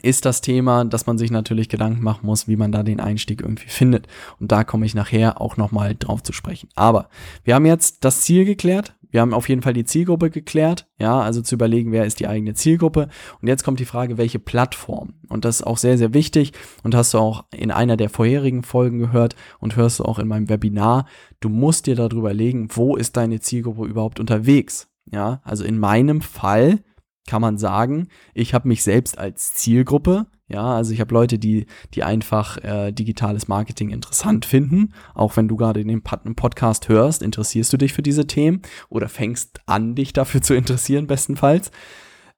ist 0.01 0.25
das 0.25 0.41
Thema, 0.41 0.85
dass 0.85 1.05
man 1.05 1.17
sich 1.17 1.31
natürlich 1.31 1.69
Gedanken 1.69 2.03
machen 2.03 2.25
muss, 2.25 2.47
wie 2.47 2.55
man 2.55 2.71
da 2.71 2.83
den 2.83 2.99
Einstieg 2.99 3.41
irgendwie 3.41 3.69
findet. 3.69 4.07
Und 4.39 4.51
da 4.51 4.63
komme 4.63 4.85
ich 4.85 4.95
nachher 4.95 5.39
auch 5.39 5.57
nochmal 5.57 5.95
drauf 5.95 6.23
zu 6.23 6.33
sprechen. 6.33 6.69
Aber 6.75 7.09
wir 7.43 7.55
haben 7.55 7.65
jetzt 7.65 8.03
das 8.03 8.21
Ziel 8.21 8.45
geklärt. 8.45 8.95
Wir 9.13 9.21
haben 9.21 9.35
auf 9.35 9.47
jeden 9.47 9.61
Fall 9.61 9.73
die 9.73 9.85
Zielgruppe 9.85 10.31
geklärt. 10.31 10.87
Ja, 10.97 11.21
also 11.21 11.41
zu 11.41 11.53
überlegen, 11.53 11.91
wer 11.91 12.05
ist 12.05 12.19
die 12.19 12.27
eigene 12.27 12.55
Zielgruppe. 12.55 13.09
Und 13.41 13.47
jetzt 13.47 13.63
kommt 13.63 13.79
die 13.79 13.85
Frage, 13.85 14.17
welche 14.17 14.39
Plattform. 14.39 15.13
Und 15.29 15.45
das 15.45 15.57
ist 15.57 15.67
auch 15.67 15.77
sehr, 15.77 15.99
sehr 15.99 16.15
wichtig. 16.15 16.53
Und 16.81 16.95
hast 16.95 17.13
du 17.13 17.19
auch 17.19 17.45
in 17.51 17.69
einer 17.69 17.95
der 17.95 18.09
vorherigen 18.09 18.63
Folgen 18.63 18.97
gehört 18.97 19.35
und 19.59 19.75
hörst 19.75 19.99
du 19.99 20.05
auch 20.05 20.17
in 20.17 20.27
meinem 20.27 20.49
Webinar. 20.49 21.05
Du 21.41 21.49
musst 21.49 21.85
dir 21.85 21.95
darüber 21.95 22.33
legen, 22.33 22.69
wo 22.71 22.95
ist 22.95 23.15
deine 23.15 23.39
Zielgruppe 23.39 23.85
überhaupt 23.85 24.19
unterwegs. 24.19 24.89
Ja, 25.11 25.41
also 25.43 25.63
in 25.63 25.77
meinem 25.77 26.21
Fall 26.21 26.79
kann 27.27 27.41
man 27.41 27.57
sagen, 27.57 28.07
ich 28.33 28.53
habe 28.53 28.67
mich 28.67 28.83
selbst 28.83 29.17
als 29.17 29.53
Zielgruppe, 29.53 30.27
ja, 30.49 30.75
also 30.75 30.93
ich 30.93 30.99
habe 30.99 31.13
Leute, 31.13 31.39
die, 31.39 31.65
die 31.93 32.03
einfach 32.03 32.57
äh, 32.57 32.91
digitales 32.91 33.47
Marketing 33.47 33.89
interessant 33.89 34.45
finden. 34.45 34.93
Auch 35.15 35.37
wenn 35.37 35.47
du 35.47 35.55
gerade 35.55 35.83
dem 35.83 36.03
Podcast 36.03 36.89
hörst, 36.89 37.23
interessierst 37.23 37.71
du 37.71 37.77
dich 37.77 37.93
für 37.93 38.03
diese 38.03 38.27
Themen 38.27 38.61
oder 38.89 39.07
fängst 39.07 39.61
an, 39.65 39.95
dich 39.95 40.13
dafür 40.13 40.41
zu 40.41 40.53
interessieren, 40.53 41.07
bestenfalls 41.07 41.71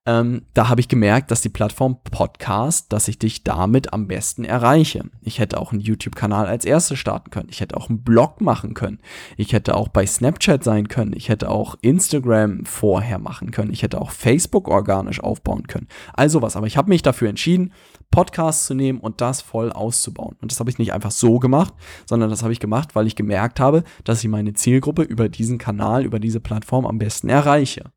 ähm, 0.07 0.43
da 0.53 0.69
habe 0.69 0.81
ich 0.81 0.87
gemerkt, 0.87 1.31
dass 1.31 1.41
die 1.41 1.49
Plattform 1.49 1.97
Podcast, 2.03 2.93
dass 2.93 3.07
ich 3.07 3.17
dich 3.17 3.43
damit 3.43 3.91
am 3.91 4.07
besten 4.07 4.43
erreiche. 4.43 5.05
Ich 5.21 5.39
hätte 5.39 5.59
auch 5.59 5.71
einen 5.71 5.81
YouTube-Kanal 5.81 6.45
als 6.45 6.63
erstes 6.63 6.99
starten 6.99 7.31
können. 7.31 7.49
Ich 7.49 7.59
hätte 7.59 7.75
auch 7.75 7.89
einen 7.89 8.03
Blog 8.03 8.39
machen 8.39 8.75
können. 8.75 8.99
Ich 9.35 9.51
hätte 9.53 9.75
auch 9.75 9.87
bei 9.87 10.05
Snapchat 10.05 10.63
sein 10.63 10.89
können. 10.89 11.13
Ich 11.15 11.29
hätte 11.29 11.49
auch 11.49 11.75
Instagram 11.81 12.65
vorher 12.65 13.17
machen 13.17 13.49
können. 13.49 13.73
Ich 13.73 13.81
hätte 13.81 13.99
auch 13.99 14.11
Facebook 14.11 14.67
organisch 14.67 15.19
aufbauen 15.19 15.65
können. 15.65 15.87
Also 16.13 16.43
was. 16.43 16.55
Aber 16.55 16.67
ich 16.67 16.77
habe 16.77 16.89
mich 16.89 17.01
dafür 17.01 17.29
entschieden, 17.29 17.73
Podcasts 18.11 18.67
zu 18.67 18.75
nehmen 18.75 18.99
und 18.99 19.21
das 19.21 19.41
voll 19.41 19.71
auszubauen. 19.71 20.35
Und 20.39 20.51
das 20.51 20.59
habe 20.59 20.69
ich 20.69 20.77
nicht 20.77 20.93
einfach 20.93 21.11
so 21.11 21.39
gemacht, 21.39 21.73
sondern 22.05 22.29
das 22.29 22.43
habe 22.43 22.53
ich 22.53 22.59
gemacht, 22.59 22.95
weil 22.95 23.07
ich 23.07 23.15
gemerkt 23.15 23.59
habe, 23.59 23.83
dass 24.03 24.23
ich 24.23 24.29
meine 24.29 24.53
Zielgruppe 24.53 25.01
über 25.01 25.29
diesen 25.29 25.57
Kanal, 25.57 26.05
über 26.05 26.19
diese 26.19 26.39
Plattform 26.39 26.85
am 26.85 26.99
besten 26.99 27.27
erreiche. 27.27 27.91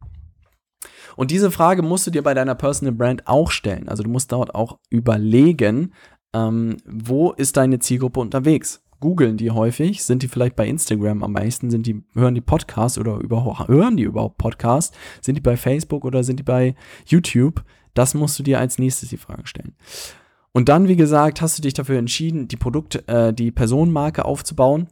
Und 1.16 1.30
diese 1.30 1.50
Frage 1.50 1.82
musst 1.82 2.06
du 2.06 2.10
dir 2.10 2.22
bei 2.22 2.34
deiner 2.34 2.54
Personal 2.54 2.94
Brand 2.94 3.26
auch 3.26 3.50
stellen. 3.50 3.88
Also 3.88 4.02
du 4.02 4.10
musst 4.10 4.32
dort 4.32 4.54
auch 4.54 4.78
überlegen, 4.90 5.92
ähm, 6.34 6.76
wo 6.86 7.32
ist 7.32 7.56
deine 7.56 7.78
Zielgruppe 7.78 8.20
unterwegs? 8.20 8.82
Googeln 9.00 9.36
die 9.36 9.50
häufig? 9.50 10.02
Sind 10.02 10.22
die 10.22 10.28
vielleicht 10.28 10.56
bei 10.56 10.66
Instagram 10.66 11.22
am 11.22 11.32
meisten? 11.32 11.70
Sind 11.70 11.86
die, 11.86 12.02
hören 12.14 12.34
die 12.34 12.40
Podcasts 12.40 12.98
oder 12.98 13.18
überhaupt, 13.18 13.68
hören 13.68 13.96
die 13.96 14.02
überhaupt 14.04 14.38
Podcasts? 14.38 14.96
Sind 15.20 15.36
die 15.36 15.40
bei 15.40 15.56
Facebook 15.56 16.04
oder 16.04 16.24
sind 16.24 16.40
die 16.40 16.44
bei 16.44 16.74
YouTube? 17.06 17.64
Das 17.94 18.14
musst 18.14 18.38
du 18.38 18.42
dir 18.42 18.58
als 18.58 18.78
nächstes 18.78 19.08
die 19.08 19.16
Frage 19.16 19.46
stellen. 19.46 19.74
Und 20.52 20.68
dann, 20.68 20.88
wie 20.88 20.96
gesagt, 20.96 21.40
hast 21.40 21.58
du 21.58 21.62
dich 21.62 21.74
dafür 21.74 21.98
entschieden, 21.98 22.48
die 22.48 22.56
Produkt, 22.56 23.08
äh, 23.08 23.32
die 23.32 23.52
Personenmarke 23.52 24.24
aufzubauen. 24.24 24.88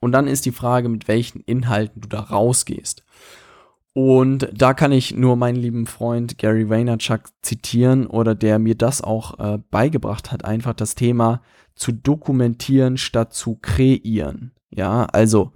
Und 0.00 0.12
dann 0.12 0.26
ist 0.26 0.44
die 0.44 0.52
Frage, 0.52 0.88
mit 0.88 1.08
welchen 1.08 1.40
Inhalten 1.40 2.00
du 2.00 2.08
da 2.08 2.20
rausgehst. 2.20 3.04
Und 3.96 4.50
da 4.52 4.74
kann 4.74 4.92
ich 4.92 5.14
nur 5.14 5.36
meinen 5.36 5.56
lieben 5.56 5.86
Freund 5.86 6.36
Gary 6.36 6.68
Vaynerchuk 6.68 7.30
zitieren 7.40 8.06
oder 8.06 8.34
der 8.34 8.58
mir 8.58 8.74
das 8.74 9.00
auch 9.00 9.38
äh, 9.38 9.58
beigebracht 9.70 10.30
hat, 10.30 10.44
einfach 10.44 10.74
das 10.74 10.96
Thema 10.96 11.40
zu 11.74 11.92
dokumentieren 11.92 12.98
statt 12.98 13.32
zu 13.32 13.56
kreieren. 13.56 14.52
Ja, 14.68 15.06
also 15.06 15.52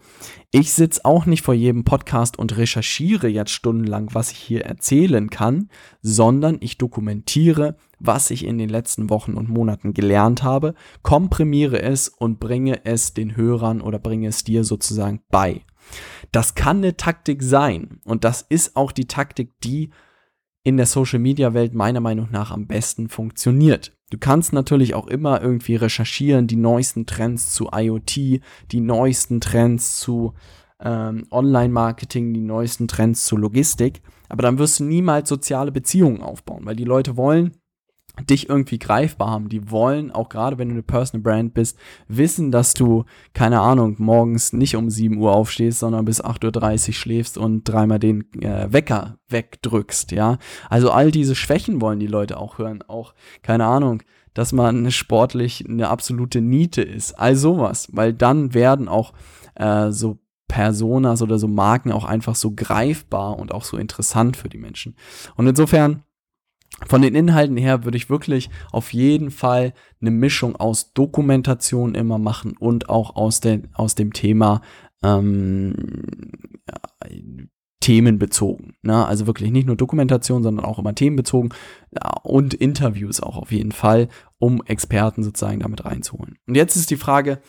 ich 0.53 0.73
sitze 0.73 1.05
auch 1.05 1.27
nicht 1.27 1.43
vor 1.43 1.53
jedem 1.53 1.85
Podcast 1.85 2.39
und 2.39 2.57
recherchiere 2.57 3.29
jetzt 3.29 3.51
stundenlang, 3.51 4.09
was 4.15 4.33
ich 4.33 4.39
hier 4.39 4.65
erzählen 4.65 5.29
kann, 5.29 5.69
sondern 6.01 6.57
ich 6.61 6.79
dokumentiere, 6.79 7.77
was 7.99 8.31
ich 8.31 8.47
in 8.47 8.57
den 8.57 8.71
letzten 8.71 9.11
Wochen 9.11 9.35
und 9.35 9.51
Monaten 9.51 9.93
gelernt 9.93 10.43
habe, 10.43 10.75
komprimiere 11.03 11.83
es 11.83 12.09
und 12.09 12.41
bringe 12.41 12.87
es 12.87 13.13
den 13.13 13.37
Hörern 13.37 13.83
oder 13.83 13.99
bringe 13.99 14.29
es 14.29 14.45
dir 14.45 14.65
sozusagen 14.65 15.21
bei. 15.29 15.61
Das 16.33 16.55
kann 16.55 16.79
eine 16.79 16.97
Taktik 16.97 17.43
sein 17.43 18.01
und 18.05 18.25
das 18.25 18.43
ist 18.43 18.77
auch 18.77 18.93
die 18.93 19.07
Taktik, 19.07 19.53
die 19.63 19.91
in 20.63 20.77
der 20.77 20.87
Social-Media-Welt 20.87 21.75
meiner 21.75 22.01
Meinung 22.01 22.29
nach 22.31 22.51
am 22.51 22.67
besten 22.67 23.09
funktioniert. 23.09 23.97
Du 24.11 24.19
kannst 24.19 24.53
natürlich 24.53 24.95
auch 24.95 25.07
immer 25.07 25.41
irgendwie 25.41 25.77
recherchieren, 25.77 26.47
die 26.47 26.57
neuesten 26.57 27.07
Trends 27.07 27.53
zu 27.55 27.71
IoT, 27.73 28.41
die 28.71 28.81
neuesten 28.81 29.41
Trends 29.41 29.99
zu 29.99 30.35
ähm, 30.81 31.27
Online-Marketing, 31.31 32.35
die 32.35 32.41
neuesten 32.41 32.89
Trends 32.89 33.25
zu 33.25 33.37
Logistik, 33.37 34.03
aber 34.29 34.43
dann 34.43 34.59
wirst 34.59 34.81
du 34.81 34.85
niemals 34.85 35.29
soziale 35.29 35.73
Beziehungen 35.73 36.23
aufbauen, 36.23 36.65
weil 36.65 36.77
die 36.77 36.85
Leute 36.85 37.17
wollen 37.17 37.57
dich 38.29 38.49
irgendwie 38.49 38.79
greifbar 38.79 39.31
haben. 39.31 39.49
Die 39.49 39.71
wollen, 39.71 40.11
auch 40.11 40.29
gerade 40.29 40.59
wenn 40.59 40.69
du 40.69 40.75
eine 40.75 40.83
Personal 40.83 41.23
Brand 41.23 41.55
bist, 41.55 41.79
wissen, 42.09 42.51
dass 42.51 42.75
du, 42.75 43.05
keine 43.35 43.61
Ahnung, 43.61 43.97
morgens 43.99 44.53
nicht 44.53 44.77
um 44.77 44.91
7 44.91 45.19
Uhr 45.19 45.33
aufstehst, 45.33 45.81
sondern 45.81 46.05
bis 46.05 46.23
8.30 46.23 46.89
Uhr 46.89 46.95
schläfst 46.95 47.39
und 47.39 47.65
dreimal 47.65 47.99
den 47.99 48.33
äh, 48.43 48.73
Wecker 48.73 49.19
wegdrückst, 49.29 50.13
ja. 50.13 50.39
Also 50.69 50.91
all 50.91 51.11
diese 51.11 51.35
Schwächen 51.35 51.81
wollen 51.81 52.01
die 52.01 52.07
Leute 52.07 52.39
auch 52.39 52.59
hören. 52.59 52.83
Auch, 52.87 53.15
keine 53.43 53.67
Ahnung, 53.67 54.03
dass 54.35 54.53
man 54.53 54.91
sportlich 54.91 55.65
eine 55.69 55.89
absolute 55.89 56.41
Niete 56.41 56.83
ist. 56.83 57.19
All 57.19 57.37
sowas. 57.37 57.89
Weil 57.93 58.13
dann 58.13 58.55
werden 58.55 58.89
auch 58.89 59.13
äh, 59.55 59.91
so 59.91 60.19
Personas 60.49 61.23
oder 61.23 61.39
so 61.39 61.47
Marken 61.47 61.93
auch 61.93 62.05
einfach 62.05 62.35
so 62.35 62.53
greifbar 62.55 63.39
und 63.39 63.53
auch 63.53 63.65
so 63.65 63.77
interessant 63.77 64.37
für 64.37 64.49
die 64.49 64.59
Menschen. 64.59 64.97
Und 65.37 65.47
insofern 65.47 66.03
von 66.87 67.03
den 67.03 67.15
Inhalten 67.15 67.57
her 67.57 67.85
würde 67.85 67.97
ich 67.97 68.11
wirklich 68.11 68.51
auf 68.73 68.93
jeden 68.93 69.31
Fall 69.31 69.75
eine 70.01 70.11
Mischung 70.11 70.57
aus 70.57 70.93
Dokumentation 70.93 71.95
immer 71.95 72.19
machen 72.19 72.57
und 72.59 72.89
auch 72.89 73.17
aus, 73.17 73.41
der, 73.41 73.61
aus 73.75 73.95
dem 73.95 74.13
Thema 74.13 74.63
ähm, 75.03 75.75
themenbezogen. 77.81 78.77
Ne? 78.83 79.05
Also 79.07 79.27
wirklich 79.27 79.51
nicht 79.51 79.67
nur 79.67 79.77
Dokumentation, 79.77 80.43
sondern 80.43 80.65
auch 80.65 80.79
immer 80.79 80.95
themenbezogen 80.95 81.53
ja, 81.91 82.13
und 82.23 82.55
Interviews 82.55 83.21
auch 83.21 83.37
auf 83.37 83.53
jeden 83.53 83.73
Fall, 83.73 84.09
um 84.39 84.63
Experten 84.65 85.23
sozusagen 85.23 85.61
damit 85.61 85.85
reinzuholen. 85.85 86.39
Und 86.47 86.55
jetzt 86.55 86.77
ist 86.77 86.91
die 86.91 86.97
Frage, 86.97 87.41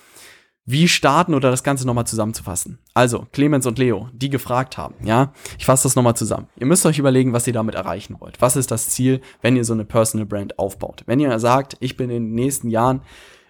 wie 0.66 0.88
starten 0.88 1.34
oder 1.34 1.50
das 1.50 1.64
Ganze 1.64 1.86
nochmal 1.88 2.06
zusammenzufassen. 2.06 2.80
Also, 2.94 3.26
Clemens 3.32 3.66
und 3.66 3.80
Leo, 3.80 4.10
die 4.14 4.30
gefragt 4.30 4.78
haben, 4.78 4.96
ja, 5.04 5.34
ich 5.58 5.66
fasse 5.66 5.84
das 5.84 5.96
nochmal 5.96 6.16
zusammen. 6.16 6.48
Ihr 6.58 6.68
müsst 6.68 6.86
euch 6.86 7.00
überlegen, 7.00 7.34
was 7.34 7.48
ihr 7.48 7.54
damit 7.54 7.76
erreichen 7.76 8.18
wollt. 8.20 8.42
Was 8.42 8.56
ist 8.56 8.72
das 8.72 8.90
Ziel, 8.90 9.22
wenn 9.42 9.56
ihr 9.56 9.66
so 9.66 9.74
eine 9.74 9.86
Personal 9.86 10.28
Brand 10.28 10.60
aufbaut? 10.60 11.04
Wenn 11.08 11.20
ihr 11.20 11.38
sagt, 11.40 11.78
ich 11.80 11.98
bin 11.98 12.10
in 12.10 12.28
den 12.28 12.36
nächsten 12.36 12.70
Jahren 12.70 13.02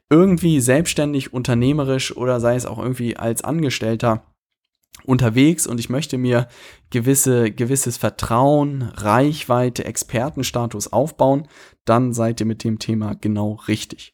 irgendwie 0.09 0.59
selbstständig, 0.59 1.33
unternehmerisch 1.33 2.15
oder 2.15 2.39
sei 2.39 2.55
es 2.55 2.65
auch 2.65 2.79
irgendwie 2.79 3.17
als 3.17 3.43
Angestellter 3.43 4.23
unterwegs 5.05 5.67
und 5.67 5.79
ich 5.79 5.89
möchte 5.89 6.17
mir 6.17 6.47
gewisse, 6.89 7.51
gewisses 7.51 7.97
Vertrauen, 7.97 8.81
Reichweite, 8.81 9.85
Expertenstatus 9.85 10.91
aufbauen, 10.91 11.47
dann 11.85 12.13
seid 12.13 12.39
ihr 12.39 12.45
mit 12.45 12.63
dem 12.63 12.79
Thema 12.79 13.15
genau 13.15 13.53
richtig. 13.67 14.13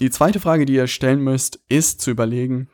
Die 0.00 0.10
zweite 0.10 0.38
Frage, 0.38 0.64
die 0.64 0.74
ihr 0.74 0.86
stellen 0.86 1.22
müsst, 1.22 1.60
ist 1.68 2.00
zu 2.00 2.10
überlegen, 2.10 2.68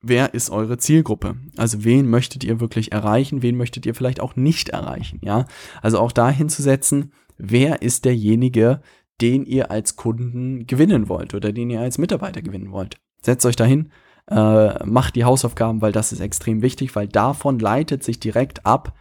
wer 0.00 0.32
ist 0.32 0.48
eure 0.50 0.78
Zielgruppe? 0.78 1.36
Also 1.56 1.84
wen 1.84 2.08
möchtet 2.08 2.42
ihr 2.42 2.60
wirklich 2.60 2.92
erreichen? 2.92 3.42
Wen 3.42 3.56
möchtet 3.56 3.84
ihr 3.84 3.94
vielleicht 3.94 4.20
auch 4.20 4.34
nicht 4.34 4.70
erreichen? 4.70 5.20
Ja, 5.22 5.46
also 5.82 5.98
auch 5.98 6.12
dahin 6.12 6.48
zu 6.48 6.62
setzen, 6.62 7.12
wer 7.36 7.82
ist 7.82 8.06
derjenige, 8.06 8.80
den 9.20 9.44
ihr 9.44 9.70
als 9.70 9.96
Kunden 9.96 10.66
gewinnen 10.66 11.08
wollt 11.08 11.34
oder 11.34 11.52
den 11.52 11.68
ihr 11.68 11.80
als 11.80 11.98
Mitarbeiter 11.98 12.40
gewinnen 12.40 12.70
wollt? 12.70 12.96
Setzt 13.20 13.44
euch 13.44 13.56
dahin, 13.56 13.90
äh, 14.30 14.86
macht 14.86 15.16
die 15.16 15.24
Hausaufgaben, 15.24 15.82
weil 15.82 15.92
das 15.92 16.12
ist 16.12 16.20
extrem 16.20 16.62
wichtig, 16.62 16.94
weil 16.96 17.08
davon 17.08 17.58
leitet 17.58 18.04
sich 18.04 18.20
direkt 18.20 18.64
ab, 18.64 18.94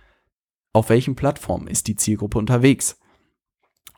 auf 0.73 0.89
welchen 0.89 1.15
Plattformen 1.15 1.67
ist 1.67 1.87
die 1.87 1.95
Zielgruppe 1.95 2.37
unterwegs. 2.37 2.99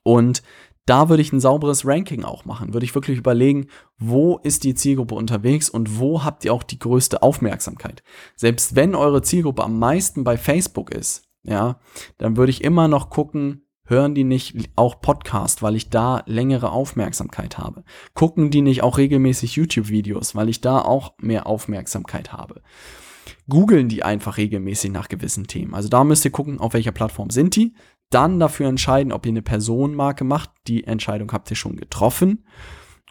Und 0.03 0.44
da 0.89 1.08
würde 1.08 1.22
ich 1.22 1.31
ein 1.31 1.39
sauberes 1.39 1.86
Ranking 1.86 2.24
auch 2.24 2.46
machen. 2.46 2.74
Würde 2.74 2.86
ich 2.86 2.96
wirklich 2.96 3.19
überlegen, 3.19 3.67
wo 4.00 4.38
ist 4.38 4.63
die 4.63 4.74
Zielgruppe 4.74 5.13
unterwegs 5.13 5.69
und 5.69 6.00
wo 6.00 6.24
habt 6.24 6.46
ihr 6.46 6.53
auch 6.53 6.63
die 6.63 6.79
größte 6.79 7.22
Aufmerksamkeit. 7.22 8.01
Selbst 8.36 8.75
wenn 8.75 8.96
eure 8.96 9.22
Zielgruppe 9.22 9.63
am 9.63 9.77
meisten 9.77 10.24
bei 10.24 10.36
Facebook 10.36 10.91
ist, 10.91 11.24
ja, 11.43 11.79
dann 12.17 12.38
würde 12.38 12.50
ich 12.50 12.63
immer 12.63 12.88
noch 12.88 13.12
gucken, 13.12 13.62
hören 13.86 14.15
die 14.15 14.24
nicht 14.24 14.69
auch 14.75 15.00
Podcast, 15.00 15.62
weil 15.62 15.75
ich 15.75 15.89
da 15.89 16.24
längere 16.25 16.72
Aufmerksamkeit 16.72 17.58
habe? 17.58 17.84
Gucken 18.15 18.50
die 18.50 18.62
nicht 18.62 18.81
auch 18.81 18.98
regelmäßig 18.98 19.55
YouTube-Videos, 19.55 20.36
weil 20.36 20.50
ich 20.50 20.62
da 20.62 20.81
auch 20.81 21.13
mehr 21.19 21.46
Aufmerksamkeit 21.46 22.34
habe? 22.34 22.62
Googeln 23.48 23.89
die 23.89 24.03
einfach 24.03 24.38
regelmäßig 24.38 24.91
nach 24.91 25.08
gewissen 25.08 25.46
Themen. 25.48 25.74
Also 25.74 25.89
da 25.89 26.03
müsst 26.03 26.25
ihr 26.25 26.31
gucken, 26.31 26.60
auf 26.60 26.74
welcher 26.74 26.91
Plattform 26.91 27.29
sind 27.29 27.55
die 27.55 27.74
dann 28.10 28.39
dafür 28.39 28.68
entscheiden, 28.68 29.12
ob 29.12 29.25
ihr 29.25 29.32
eine 29.32 29.42
Personenmarke 29.42 30.24
macht. 30.24 30.51
Die 30.68 30.84
Entscheidung 30.84 31.32
habt 31.32 31.50
ihr 31.50 31.56
schon 31.56 31.75
getroffen. 31.75 32.46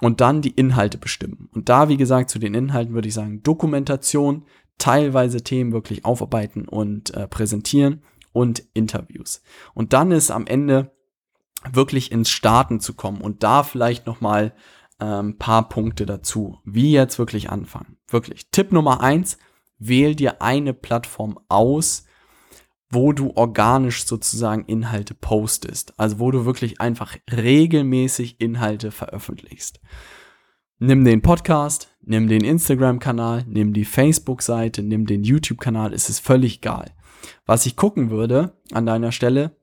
Und 0.00 0.20
dann 0.20 0.42
die 0.42 0.50
Inhalte 0.50 0.96
bestimmen. 0.96 1.48
Und 1.52 1.68
da, 1.68 1.88
wie 1.88 1.96
gesagt, 1.96 2.30
zu 2.30 2.38
den 2.38 2.54
Inhalten 2.54 2.94
würde 2.94 3.08
ich 3.08 3.14
sagen, 3.14 3.42
Dokumentation, 3.42 4.44
teilweise 4.78 5.42
Themen 5.42 5.72
wirklich 5.72 6.04
aufarbeiten 6.04 6.68
und 6.68 7.12
äh, 7.14 7.26
präsentieren 7.26 8.02
und 8.32 8.62
Interviews. 8.74 9.42
Und 9.74 9.92
dann 9.92 10.12
ist 10.12 10.30
am 10.30 10.46
Ende 10.46 10.92
wirklich 11.72 12.12
ins 12.12 12.30
Starten 12.30 12.78
zu 12.78 12.94
kommen 12.94 13.20
und 13.20 13.42
da 13.42 13.64
vielleicht 13.64 14.06
nochmal 14.06 14.54
ein 14.98 15.26
ähm, 15.26 15.38
paar 15.38 15.68
Punkte 15.68 16.06
dazu, 16.06 16.58
wie 16.64 16.92
jetzt 16.92 17.18
wirklich 17.18 17.50
anfangen. 17.50 17.96
Wirklich. 18.06 18.50
Tipp 18.50 18.72
Nummer 18.72 19.00
eins, 19.00 19.38
wähl 19.78 20.14
dir 20.14 20.42
eine 20.42 20.74
Plattform 20.74 21.38
aus, 21.48 22.04
wo 22.90 23.12
du 23.12 23.32
organisch 23.34 24.06
sozusagen 24.06 24.64
Inhalte 24.64 25.14
postest. 25.14 25.98
Also 25.98 26.18
wo 26.18 26.30
du 26.30 26.44
wirklich 26.44 26.80
einfach 26.80 27.16
regelmäßig 27.30 28.40
Inhalte 28.40 28.90
veröffentlichst. 28.90 29.80
Nimm 30.78 31.04
den 31.04 31.22
Podcast, 31.22 31.88
nimm 32.02 32.28
den 32.28 32.44
Instagram-Kanal, 32.44 33.44
nimm 33.48 33.72
die 33.72 33.84
Facebook-Seite, 33.84 34.82
nimm 34.82 35.06
den 35.06 35.24
YouTube-Kanal, 35.24 35.92
es 35.92 36.08
ist 36.08 36.20
völlig 36.20 36.58
egal. 36.58 36.94
Was 37.46 37.66
ich 37.66 37.74
gucken 37.74 38.10
würde 38.10 38.56
an 38.72 38.86
deiner 38.86 39.10
Stelle, 39.10 39.56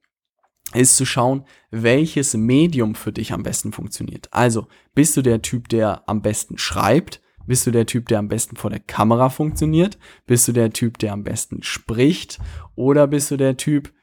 ist 0.74 0.98
zu 0.98 1.06
schauen, 1.06 1.46
welches 1.72 2.34
Medium 2.34 2.96
für 2.96 3.14
dich 3.14 3.32
am 3.32 3.44
besten 3.44 3.72
funktioniert. 3.72 4.28
Also, 4.32 4.68
bist 4.94 5.16
du 5.16 5.22
der 5.22 5.42
Typ, 5.42 5.70
der 5.70 6.08
am 6.10 6.22
besten 6.22 6.58
schreibt? 6.58 7.22
Bist 7.48 7.66
du 7.68 7.72
der 7.72 7.86
Typ, 7.86 8.08
der 8.08 8.20
am 8.20 8.28
besten 8.28 8.56
vor 8.56 8.70
der 8.70 8.80
Kamera 8.80 9.30
funktioniert? 9.30 9.98
Bist 10.26 10.48
du 10.48 10.52
der 10.52 10.72
Typ, 10.72 10.98
der 11.00 11.14
am 11.14 11.24
besten 11.24 11.64
spricht? 11.64 12.40
Oder 12.76 13.08
bist 13.08 13.32
du 13.32 13.38
der 13.38 13.58
Typ, 13.58 13.94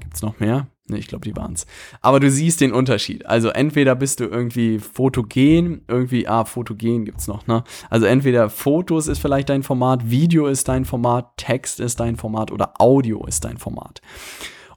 gibt's 0.00 0.22
noch 0.22 0.40
mehr? 0.40 0.68
Ne, 0.88 0.98
ich 0.98 1.06
glaube, 1.06 1.24
die 1.24 1.36
waren's. 1.36 1.66
Aber 2.00 2.18
du 2.18 2.28
siehst 2.30 2.60
den 2.60 2.72
Unterschied. 2.72 3.24
Also 3.26 3.50
entweder 3.50 3.94
bist 3.94 4.18
du 4.18 4.24
irgendwie 4.24 4.80
fotogen, 4.80 5.82
irgendwie, 5.86 6.26
ah, 6.26 6.44
fotogen 6.44 7.04
gibt's 7.04 7.28
noch, 7.28 7.46
ne? 7.46 7.62
Also 7.88 8.06
entweder 8.06 8.50
Fotos 8.50 9.06
ist 9.06 9.20
vielleicht 9.20 9.48
dein 9.48 9.62
Format, 9.62 10.10
Video 10.10 10.48
ist 10.48 10.68
dein 10.68 10.84
Format, 10.84 11.36
Text 11.36 11.78
ist 11.78 12.00
dein 12.00 12.16
Format 12.16 12.50
oder 12.50 12.80
Audio 12.80 13.24
ist 13.26 13.44
dein 13.44 13.58
Format. 13.58 14.02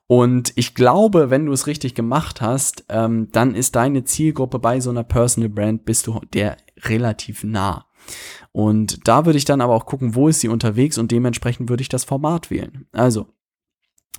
Und 0.08 0.54
ich 0.56 0.76
glaube, 0.76 1.32
wenn 1.32 1.48
du 1.48 1.52
es 1.52 1.66
richtig 1.66 1.96
gemacht 1.96 2.40
hast, 2.40 2.86
ähm, 2.90 3.30
dann 3.32 3.56
ist 3.56 3.76
deine 3.76 4.04
Zielgruppe 4.04 4.60
bei 4.60 4.80
so 4.80 4.92
einer 4.92 5.04
Personal 5.04 5.50
Brand, 5.50 5.86
bist 5.86 6.06
du 6.06 6.22
der 6.34 6.58
relativ 6.84 7.44
nah. 7.44 7.86
Und 8.52 9.08
da 9.08 9.26
würde 9.26 9.38
ich 9.38 9.46
dann 9.46 9.62
aber 9.62 9.74
auch 9.74 9.86
gucken, 9.86 10.16
wo 10.16 10.28
ist 10.28 10.42
sie 10.42 10.48
unterwegs 10.50 10.98
und 10.98 11.12
dementsprechend 11.12 11.70
würde 11.70 11.82
ich 11.82 11.90
das 11.90 12.04
Format 12.04 12.52
wählen. 12.52 12.88
Also, 12.92 13.28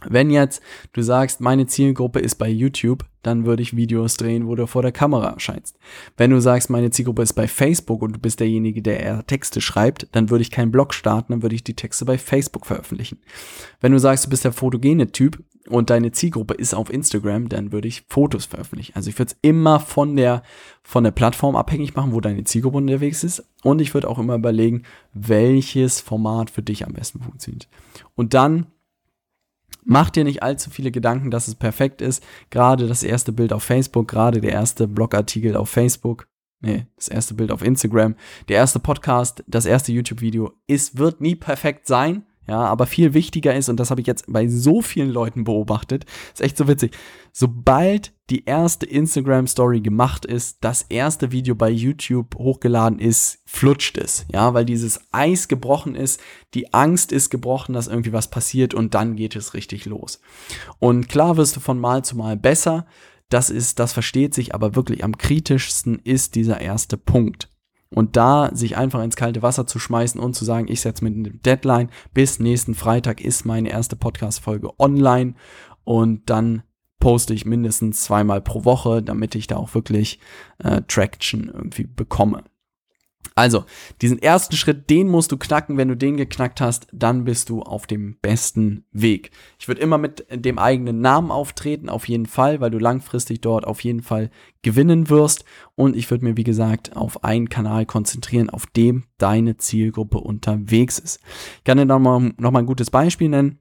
Wenn 0.04 0.30
jetzt 0.30 0.62
du 0.92 1.00
sagst, 1.00 1.40
meine 1.40 1.66
Zielgruppe 1.66 2.18
ist 2.20 2.34
bei 2.34 2.48
YouTube, 2.48 3.06
dann 3.22 3.46
würde 3.46 3.62
ich 3.62 3.76
Videos 3.76 4.18
drehen, 4.18 4.46
wo 4.46 4.54
du 4.54 4.66
vor 4.66 4.82
der 4.82 4.92
Kamera 4.92 5.30
erscheinst. 5.30 5.78
Wenn 6.18 6.30
du 6.30 6.40
sagst, 6.40 6.68
meine 6.68 6.90
Zielgruppe 6.90 7.22
ist 7.22 7.32
bei 7.32 7.48
Facebook 7.48 8.02
und 8.02 8.12
du 8.12 8.18
bist 8.18 8.40
derjenige, 8.40 8.82
der 8.82 9.00
eher 9.00 9.26
Texte 9.26 9.62
schreibt, 9.62 10.08
dann 10.12 10.28
würde 10.28 10.42
ich 10.42 10.50
keinen 10.50 10.70
Blog 10.70 10.92
starten, 10.92 11.32
dann 11.32 11.42
würde 11.42 11.54
ich 11.54 11.64
die 11.64 11.76
Texte 11.76 12.04
bei 12.04 12.18
Facebook 12.18 12.66
veröffentlichen. 12.66 13.20
Wenn 13.80 13.92
du 13.92 13.98
sagst, 13.98 14.26
du 14.26 14.30
bist 14.30 14.44
der 14.44 14.52
fotogene 14.52 15.12
Typ 15.12 15.42
und 15.68 15.90
deine 15.90 16.12
Zielgruppe 16.12 16.54
ist 16.54 16.74
auf 16.74 16.90
Instagram, 16.90 17.48
dann 17.48 17.72
würde 17.72 17.88
ich 17.88 18.04
Fotos 18.08 18.44
veröffentlichen. 18.44 18.94
Also 18.94 19.10
ich 19.10 19.18
würde 19.18 19.32
es 19.32 19.38
immer 19.42 19.80
von 19.80 20.16
der, 20.16 20.42
von 20.82 21.04
der 21.04 21.10
Plattform 21.10 21.56
abhängig 21.56 21.94
machen, 21.94 22.12
wo 22.12 22.20
deine 22.20 22.44
Zielgruppe 22.44 22.78
unterwegs 22.78 23.24
ist. 23.24 23.44
Und 23.62 23.80
ich 23.80 23.94
würde 23.94 24.08
auch 24.08 24.18
immer 24.18 24.34
überlegen, 24.34 24.82
welches 25.12 26.00
Format 26.00 26.50
für 26.50 26.62
dich 26.62 26.86
am 26.86 26.92
besten 26.92 27.20
funktioniert. 27.20 27.68
Und 28.14 28.34
dann 28.34 28.66
Mach 29.88 30.10
dir 30.10 30.24
nicht 30.24 30.42
allzu 30.42 30.68
viele 30.68 30.90
Gedanken, 30.90 31.30
dass 31.30 31.46
es 31.46 31.54
perfekt 31.54 32.02
ist. 32.02 32.20
Gerade 32.50 32.88
das 32.88 33.04
erste 33.04 33.32
Bild 33.32 33.52
auf 33.52 33.62
Facebook, 33.62 34.08
gerade 34.08 34.40
der 34.40 34.50
erste 34.50 34.88
Blogartikel 34.88 35.54
auf 35.54 35.70
Facebook. 35.70 36.26
Nee, 36.60 36.86
das 36.96 37.06
erste 37.06 37.34
Bild 37.34 37.52
auf 37.52 37.62
Instagram, 37.62 38.16
der 38.48 38.56
erste 38.56 38.80
Podcast, 38.80 39.44
das 39.46 39.64
erste 39.64 39.92
YouTube-Video. 39.92 40.52
Es 40.66 40.98
wird 40.98 41.20
nie 41.20 41.36
perfekt 41.36 41.86
sein. 41.86 42.25
Ja, 42.48 42.60
aber 42.60 42.86
viel 42.86 43.12
wichtiger 43.12 43.54
ist, 43.54 43.68
und 43.68 43.80
das 43.80 43.90
habe 43.90 44.00
ich 44.00 44.06
jetzt 44.06 44.24
bei 44.28 44.46
so 44.48 44.80
vielen 44.80 45.10
Leuten 45.10 45.44
beobachtet, 45.44 46.04
ist 46.32 46.40
echt 46.40 46.56
so 46.56 46.68
witzig. 46.68 46.92
Sobald 47.32 48.12
die 48.30 48.44
erste 48.44 48.86
Instagram-Story 48.86 49.80
gemacht 49.80 50.24
ist, 50.24 50.58
das 50.62 50.82
erste 50.88 51.32
Video 51.32 51.54
bei 51.54 51.70
YouTube 51.70 52.34
hochgeladen 52.36 52.98
ist, 52.98 53.40
flutscht 53.46 53.98
es. 53.98 54.26
Ja, 54.32 54.54
weil 54.54 54.64
dieses 54.64 55.00
Eis 55.12 55.48
gebrochen 55.48 55.94
ist, 55.94 56.20
die 56.54 56.72
Angst 56.72 57.12
ist 57.12 57.30
gebrochen, 57.30 57.72
dass 57.72 57.88
irgendwie 57.88 58.12
was 58.12 58.30
passiert 58.30 58.74
und 58.74 58.94
dann 58.94 59.16
geht 59.16 59.36
es 59.36 59.54
richtig 59.54 59.84
los. 59.86 60.20
Und 60.78 61.08
klar 61.08 61.36
wirst 61.36 61.56
du 61.56 61.60
von 61.60 61.78
Mal 61.78 62.04
zu 62.04 62.16
Mal 62.16 62.36
besser. 62.36 62.86
Das 63.28 63.50
ist, 63.50 63.80
das 63.80 63.92
versteht 63.92 64.34
sich, 64.34 64.54
aber 64.54 64.76
wirklich 64.76 65.02
am 65.02 65.18
kritischsten 65.18 65.98
ist 66.04 66.36
dieser 66.36 66.60
erste 66.60 66.96
Punkt. 66.96 67.48
Und 67.96 68.14
da 68.14 68.50
sich 68.52 68.76
einfach 68.76 69.02
ins 69.02 69.16
kalte 69.16 69.40
Wasser 69.40 69.66
zu 69.66 69.78
schmeißen 69.78 70.20
und 70.20 70.34
zu 70.36 70.44
sagen, 70.44 70.66
ich 70.68 70.82
setze 70.82 71.02
mit 71.02 71.14
einem 71.14 71.40
Deadline, 71.40 71.88
bis 72.12 72.38
nächsten 72.38 72.74
Freitag 72.74 73.22
ist 73.22 73.46
meine 73.46 73.70
erste 73.70 73.96
Podcast-Folge 73.96 74.78
online 74.78 75.32
und 75.84 76.28
dann 76.28 76.62
poste 76.98 77.32
ich 77.32 77.46
mindestens 77.46 78.04
zweimal 78.04 78.42
pro 78.42 78.66
Woche, 78.66 79.02
damit 79.02 79.34
ich 79.34 79.46
da 79.46 79.56
auch 79.56 79.74
wirklich 79.74 80.20
äh, 80.58 80.82
Traction 80.86 81.48
irgendwie 81.48 81.84
bekomme. 81.84 82.44
Also, 83.34 83.64
diesen 84.02 84.20
ersten 84.20 84.56
Schritt, 84.56 84.88
den 84.90 85.08
musst 85.08 85.32
du 85.32 85.36
knacken. 85.36 85.76
Wenn 85.76 85.88
du 85.88 85.96
den 85.96 86.16
geknackt 86.16 86.60
hast, 86.60 86.86
dann 86.92 87.24
bist 87.24 87.48
du 87.48 87.62
auf 87.62 87.86
dem 87.86 88.16
besten 88.20 88.84
Weg. 88.92 89.30
Ich 89.58 89.68
würde 89.68 89.80
immer 89.80 89.98
mit 89.98 90.26
dem 90.30 90.58
eigenen 90.58 91.00
Namen 91.00 91.30
auftreten, 91.30 91.88
auf 91.88 92.08
jeden 92.08 92.26
Fall, 92.26 92.60
weil 92.60 92.70
du 92.70 92.78
langfristig 92.78 93.40
dort 93.40 93.66
auf 93.66 93.80
jeden 93.80 94.02
Fall 94.02 94.30
gewinnen 94.62 95.10
wirst. 95.10 95.44
Und 95.74 95.96
ich 95.96 96.10
würde 96.10 96.24
mir, 96.24 96.36
wie 96.36 96.44
gesagt, 96.44 96.96
auf 96.96 97.24
einen 97.24 97.48
Kanal 97.48 97.86
konzentrieren, 97.86 98.50
auf 98.50 98.66
dem 98.66 99.04
deine 99.18 99.56
Zielgruppe 99.56 100.18
unterwegs 100.18 100.98
ist. 100.98 101.20
Ich 101.58 101.64
kann 101.64 101.78
dir 101.78 101.86
nochmal 101.86 102.32
noch 102.38 102.50
mal 102.50 102.60
ein 102.60 102.66
gutes 102.66 102.90
Beispiel 102.90 103.28
nennen. 103.28 103.58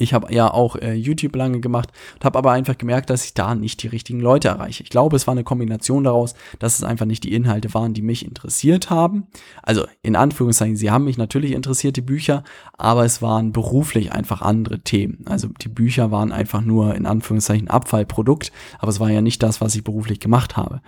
Ich 0.00 0.14
habe 0.14 0.32
ja 0.32 0.50
auch 0.52 0.76
äh, 0.76 0.94
YouTube 0.94 1.36
lange 1.36 1.60
gemacht 1.60 1.90
und 2.14 2.24
habe 2.24 2.38
aber 2.38 2.52
einfach 2.52 2.78
gemerkt, 2.78 3.10
dass 3.10 3.24
ich 3.24 3.34
da 3.34 3.54
nicht 3.54 3.82
die 3.82 3.88
richtigen 3.88 4.20
Leute 4.20 4.48
erreiche. 4.48 4.82
Ich 4.82 4.88
glaube, 4.88 5.14
es 5.14 5.26
war 5.26 5.32
eine 5.32 5.44
Kombination 5.44 6.04
daraus, 6.04 6.34
dass 6.58 6.78
es 6.78 6.84
einfach 6.84 7.04
nicht 7.04 7.22
die 7.24 7.34
Inhalte 7.34 7.74
waren, 7.74 7.92
die 7.92 8.00
mich 8.02 8.24
interessiert 8.24 8.88
haben. 8.88 9.26
Also 9.62 9.86
in 10.02 10.16
Anführungszeichen, 10.16 10.76
sie 10.76 10.90
haben 10.90 11.04
mich 11.04 11.18
natürlich 11.18 11.52
interessiert, 11.52 11.96
die 11.96 12.00
Bücher, 12.00 12.44
aber 12.78 13.04
es 13.04 13.20
waren 13.20 13.52
beruflich 13.52 14.12
einfach 14.12 14.40
andere 14.40 14.80
Themen. 14.80 15.24
Also 15.26 15.48
die 15.48 15.68
Bücher 15.68 16.10
waren 16.10 16.32
einfach 16.32 16.62
nur 16.62 16.94
in 16.94 17.04
Anführungszeichen 17.04 17.68
Abfallprodukt, 17.68 18.52
aber 18.78 18.88
es 18.88 19.00
war 19.00 19.10
ja 19.10 19.20
nicht 19.20 19.42
das, 19.42 19.60
was 19.60 19.74
ich 19.74 19.84
beruflich 19.84 20.20
gemacht 20.20 20.56
habe. 20.56 20.80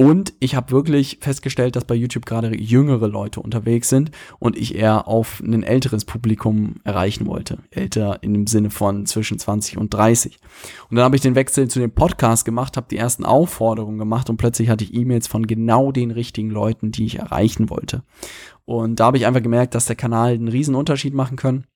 Und 0.00 0.32
ich 0.40 0.54
habe 0.54 0.70
wirklich 0.70 1.18
festgestellt, 1.20 1.76
dass 1.76 1.84
bei 1.84 1.94
YouTube 1.94 2.24
gerade 2.24 2.58
jüngere 2.58 3.06
Leute 3.06 3.38
unterwegs 3.38 3.90
sind 3.90 4.10
und 4.38 4.56
ich 4.56 4.74
eher 4.74 5.06
auf 5.06 5.40
ein 5.40 5.62
älteres 5.62 6.06
Publikum 6.06 6.76
erreichen 6.84 7.26
wollte. 7.26 7.58
Älter 7.70 8.22
in 8.22 8.32
dem 8.32 8.46
Sinne 8.46 8.70
von 8.70 9.04
zwischen 9.04 9.38
20 9.38 9.76
und 9.76 9.92
30. 9.92 10.38
Und 10.88 10.96
dann 10.96 11.04
habe 11.04 11.16
ich 11.16 11.20
den 11.20 11.34
Wechsel 11.34 11.68
zu 11.68 11.80
dem 11.80 11.90
Podcast 11.90 12.46
gemacht, 12.46 12.78
habe 12.78 12.86
die 12.90 12.96
ersten 12.96 13.26
Aufforderungen 13.26 13.98
gemacht 13.98 14.30
und 14.30 14.38
plötzlich 14.38 14.70
hatte 14.70 14.84
ich 14.84 14.94
E-Mails 14.94 15.26
von 15.26 15.46
genau 15.46 15.92
den 15.92 16.12
richtigen 16.12 16.48
Leuten, 16.48 16.92
die 16.92 17.04
ich 17.04 17.18
erreichen 17.18 17.68
wollte. 17.68 18.02
Und 18.64 19.00
da 19.00 19.04
habe 19.04 19.18
ich 19.18 19.26
einfach 19.26 19.42
gemerkt, 19.42 19.74
dass 19.74 19.84
der 19.84 19.96
Kanal 19.96 20.32
einen 20.32 20.48
riesen 20.48 20.76
Unterschied 20.76 21.12
machen 21.12 21.36
können 21.36 21.66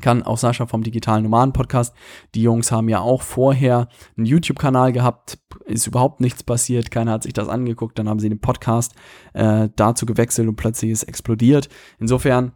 kann 0.00 0.22
auch 0.22 0.38
Sascha 0.38 0.66
vom 0.66 0.82
Digitalen 0.82 1.24
Nomaden 1.24 1.52
Podcast. 1.52 1.94
Die 2.34 2.42
Jungs 2.42 2.72
haben 2.72 2.88
ja 2.88 3.00
auch 3.00 3.22
vorher 3.22 3.88
einen 4.16 4.26
YouTube-Kanal 4.26 4.92
gehabt, 4.92 5.38
ist 5.64 5.86
überhaupt 5.86 6.20
nichts 6.20 6.42
passiert, 6.42 6.90
keiner 6.90 7.12
hat 7.12 7.22
sich 7.22 7.32
das 7.32 7.48
angeguckt, 7.48 7.98
dann 7.98 8.08
haben 8.08 8.20
sie 8.20 8.28
den 8.28 8.40
Podcast 8.40 8.94
äh, 9.32 9.68
dazu 9.76 10.06
gewechselt 10.06 10.48
und 10.48 10.56
plötzlich 10.56 10.90
ist 10.90 11.04
explodiert. 11.04 11.68
Insofern 11.98 12.52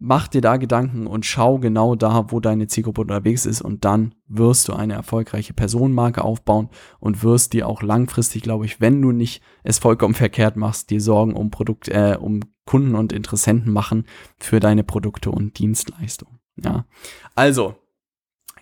mach 0.00 0.28
dir 0.28 0.40
da 0.40 0.56
Gedanken 0.56 1.06
und 1.06 1.26
schau 1.26 1.58
genau 1.58 1.94
da, 1.94 2.32
wo 2.32 2.40
deine 2.40 2.66
Zielgruppe 2.66 3.02
unterwegs 3.02 3.44
ist 3.44 3.60
und 3.60 3.84
dann 3.84 4.14
wirst 4.26 4.66
du 4.66 4.72
eine 4.72 4.94
erfolgreiche 4.94 5.52
Personenmarke 5.52 6.24
aufbauen 6.24 6.70
und 6.98 7.22
wirst 7.22 7.52
dir 7.52 7.68
auch 7.68 7.82
langfristig, 7.82 8.42
glaube 8.42 8.64
ich, 8.64 8.80
wenn 8.80 9.00
du 9.00 9.12
nicht 9.12 9.42
es 9.62 9.78
vollkommen 9.78 10.14
verkehrt 10.14 10.56
machst, 10.56 10.90
dir 10.90 11.00
Sorgen 11.00 11.34
um 11.34 11.50
Produkt, 11.50 11.88
äh, 11.88 12.16
um 12.18 12.40
Kunden 12.70 12.94
und 12.94 13.12
Interessenten 13.12 13.72
machen 13.72 14.06
für 14.38 14.60
deine 14.60 14.84
Produkte 14.84 15.32
und 15.32 15.58
Dienstleistungen. 15.58 16.38
Ja, 16.54 16.84
also 17.34 17.74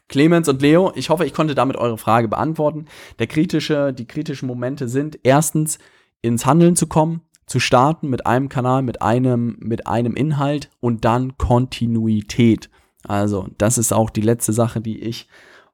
Clemens 0.08 0.48
und 0.48 0.62
Leo, 0.62 0.92
ich 0.94 1.10
hoffe, 1.10 1.26
ich 1.26 1.34
konnte 1.34 1.54
damit 1.54 1.76
eure 1.76 1.98
Frage 1.98 2.26
beantworten. 2.26 2.86
Der 3.18 3.26
kritische, 3.26 3.92
die 3.92 4.06
kritischen 4.06 4.46
Momente 4.46 4.88
sind 4.88 5.18
erstens 5.24 5.78
ins 6.22 6.46
Handeln 6.46 6.74
zu 6.74 6.86
kommen, 6.86 7.20
zu 7.44 7.60
starten 7.60 8.08
mit 8.08 8.24
einem 8.24 8.48
Kanal, 8.48 8.80
mit 8.80 9.02
einem, 9.02 9.58
mit 9.60 9.86
einem 9.86 10.14
Inhalt 10.14 10.70
und 10.80 11.04
dann 11.04 11.36
Kontinuität. 11.36 12.70
Also, 13.06 13.48
das 13.58 13.76
ist 13.76 13.92
auch 13.92 14.08
die 14.08 14.22
letzte 14.22 14.54
Sache, 14.54 14.80
die 14.80 15.00
ich 15.00 15.28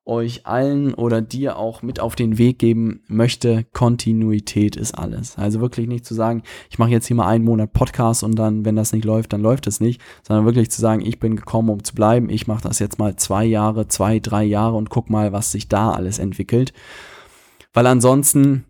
euch 0.07 0.47
allen 0.47 0.93
oder 0.95 1.23
dir 1.23 1.57
auch 1.57 1.83
mit 1.83 1.99
auf 1.99 2.15
den 2.15 2.37
Weg 2.37 2.59
geben 2.59 3.03
möchte. 3.07 3.65
Kontinuität 3.73 4.77
ist 4.77 4.93
alles. 4.93 5.39
Also 5.39 5.61
wirklich 5.61 5.89
nicht 5.89 6.05
zu 6.05 6.15
sagen, 6.15 6.43
ich 6.71 6.79
mache 6.79 6.91
jetzt 6.91 7.07
hier 7.07 7.17
mal 7.17 7.27
einen 7.27 7.45
Monat 7.45 7.73
Podcast 7.73 8.23
und 8.23 8.37
dann, 8.37 8.65
wenn 8.65 8.77
das 8.77 8.93
nicht 8.93 9.05
läuft, 9.05 9.33
dann 9.33 9.41
läuft 9.41 9.67
es 9.67 9.81
nicht, 9.81 10.03
sondern 10.27 10.45
wirklich 10.45 10.71
zu 10.71 10.81
sagen, 10.81 11.05
ich 11.05 11.19
bin 11.19 11.37
gekommen, 11.37 11.71
um 11.71 11.85
zu 11.85 11.95
bleiben. 11.95 12.29
Ich 12.29 12.47
mache 12.47 12.63
das 12.63 12.79
jetzt 12.79 12.99
mal 12.99 13.17
zwei 13.17 13.45
Jahre, 13.45 13.89
zwei, 13.89 14.19
drei 14.19 14.45
Jahre 14.45 14.77
und 14.77 14.91
guck 14.91 15.09
mal, 15.09 15.33
was 15.33 15.53
sich 15.53 15.69
da 15.69 15.93
alles 15.93 16.19
entwickelt. 16.19 16.75
Weil 17.73 17.87
ansonsten 17.87 18.65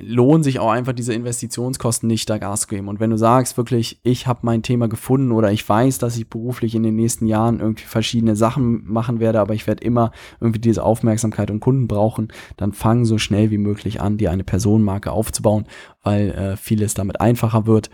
lohnen 0.00 0.44
sich 0.44 0.60
auch 0.60 0.70
einfach 0.70 0.92
diese 0.92 1.12
Investitionskosten 1.14 2.06
nicht, 2.06 2.30
da 2.30 2.38
Gas 2.38 2.68
geben. 2.68 2.86
Und 2.86 3.00
wenn 3.00 3.10
du 3.10 3.18
sagst 3.18 3.56
wirklich, 3.56 3.98
ich 4.04 4.28
habe 4.28 4.40
mein 4.42 4.62
Thema 4.62 4.88
gefunden 4.88 5.32
oder 5.32 5.50
ich 5.50 5.68
weiß, 5.68 5.98
dass 5.98 6.16
ich 6.16 6.30
beruflich 6.30 6.76
in 6.76 6.84
den 6.84 6.94
nächsten 6.94 7.26
Jahren 7.26 7.58
irgendwie 7.58 7.84
verschiedene 7.84 8.36
Sachen 8.36 8.84
machen 8.86 9.18
werde, 9.18 9.40
aber 9.40 9.54
ich 9.54 9.66
werde 9.66 9.82
immer 9.82 10.12
irgendwie 10.40 10.60
diese 10.60 10.84
Aufmerksamkeit 10.84 11.50
und 11.50 11.58
Kunden 11.58 11.88
brauchen, 11.88 12.28
dann 12.56 12.72
fang 12.72 13.04
so 13.04 13.18
schnell 13.18 13.50
wie 13.50 13.58
möglich 13.58 14.00
an, 14.00 14.16
dir 14.16 14.30
eine 14.30 14.44
Personenmarke 14.44 15.10
aufzubauen, 15.10 15.66
weil 16.02 16.30
äh, 16.30 16.56
vieles 16.56 16.94
damit 16.94 17.20
einfacher 17.20 17.66
wird. 17.66 17.90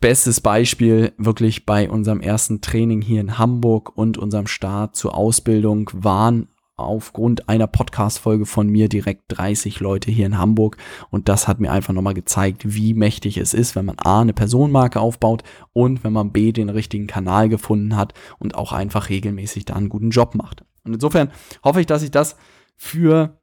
Bestes 0.00 0.40
Beispiel 0.40 1.12
wirklich 1.18 1.66
bei 1.66 1.90
unserem 1.90 2.20
ersten 2.20 2.60
Training 2.60 3.02
hier 3.02 3.20
in 3.20 3.36
Hamburg 3.36 3.96
und 3.96 4.16
unserem 4.16 4.46
Start 4.46 4.94
zur 4.94 5.16
Ausbildung 5.16 5.90
waren 5.92 6.46
aufgrund 6.78 7.48
einer 7.48 7.66
Podcast-Folge 7.66 8.46
von 8.46 8.68
mir 8.68 8.88
direkt 8.88 9.24
30 9.28 9.80
Leute 9.80 10.10
hier 10.10 10.26
in 10.26 10.38
Hamburg. 10.38 10.76
Und 11.10 11.28
das 11.28 11.48
hat 11.48 11.60
mir 11.60 11.72
einfach 11.72 11.92
nochmal 11.92 12.14
gezeigt, 12.14 12.62
wie 12.64 12.94
mächtig 12.94 13.36
es 13.36 13.54
ist, 13.54 13.76
wenn 13.76 13.84
man 13.84 13.98
A, 13.98 14.20
eine 14.20 14.32
Personenmarke 14.32 15.00
aufbaut 15.00 15.42
und 15.72 16.04
wenn 16.04 16.12
man 16.12 16.32
B, 16.32 16.52
den 16.52 16.68
richtigen 16.68 17.06
Kanal 17.06 17.48
gefunden 17.48 17.96
hat 17.96 18.14
und 18.38 18.54
auch 18.54 18.72
einfach 18.72 19.08
regelmäßig 19.08 19.64
da 19.64 19.74
einen 19.74 19.88
guten 19.88 20.10
Job 20.10 20.34
macht. 20.34 20.64
Und 20.84 20.94
insofern 20.94 21.30
hoffe 21.64 21.80
ich, 21.80 21.86
dass 21.86 22.02
ich 22.02 22.10
das 22.10 22.36
für 22.76 23.37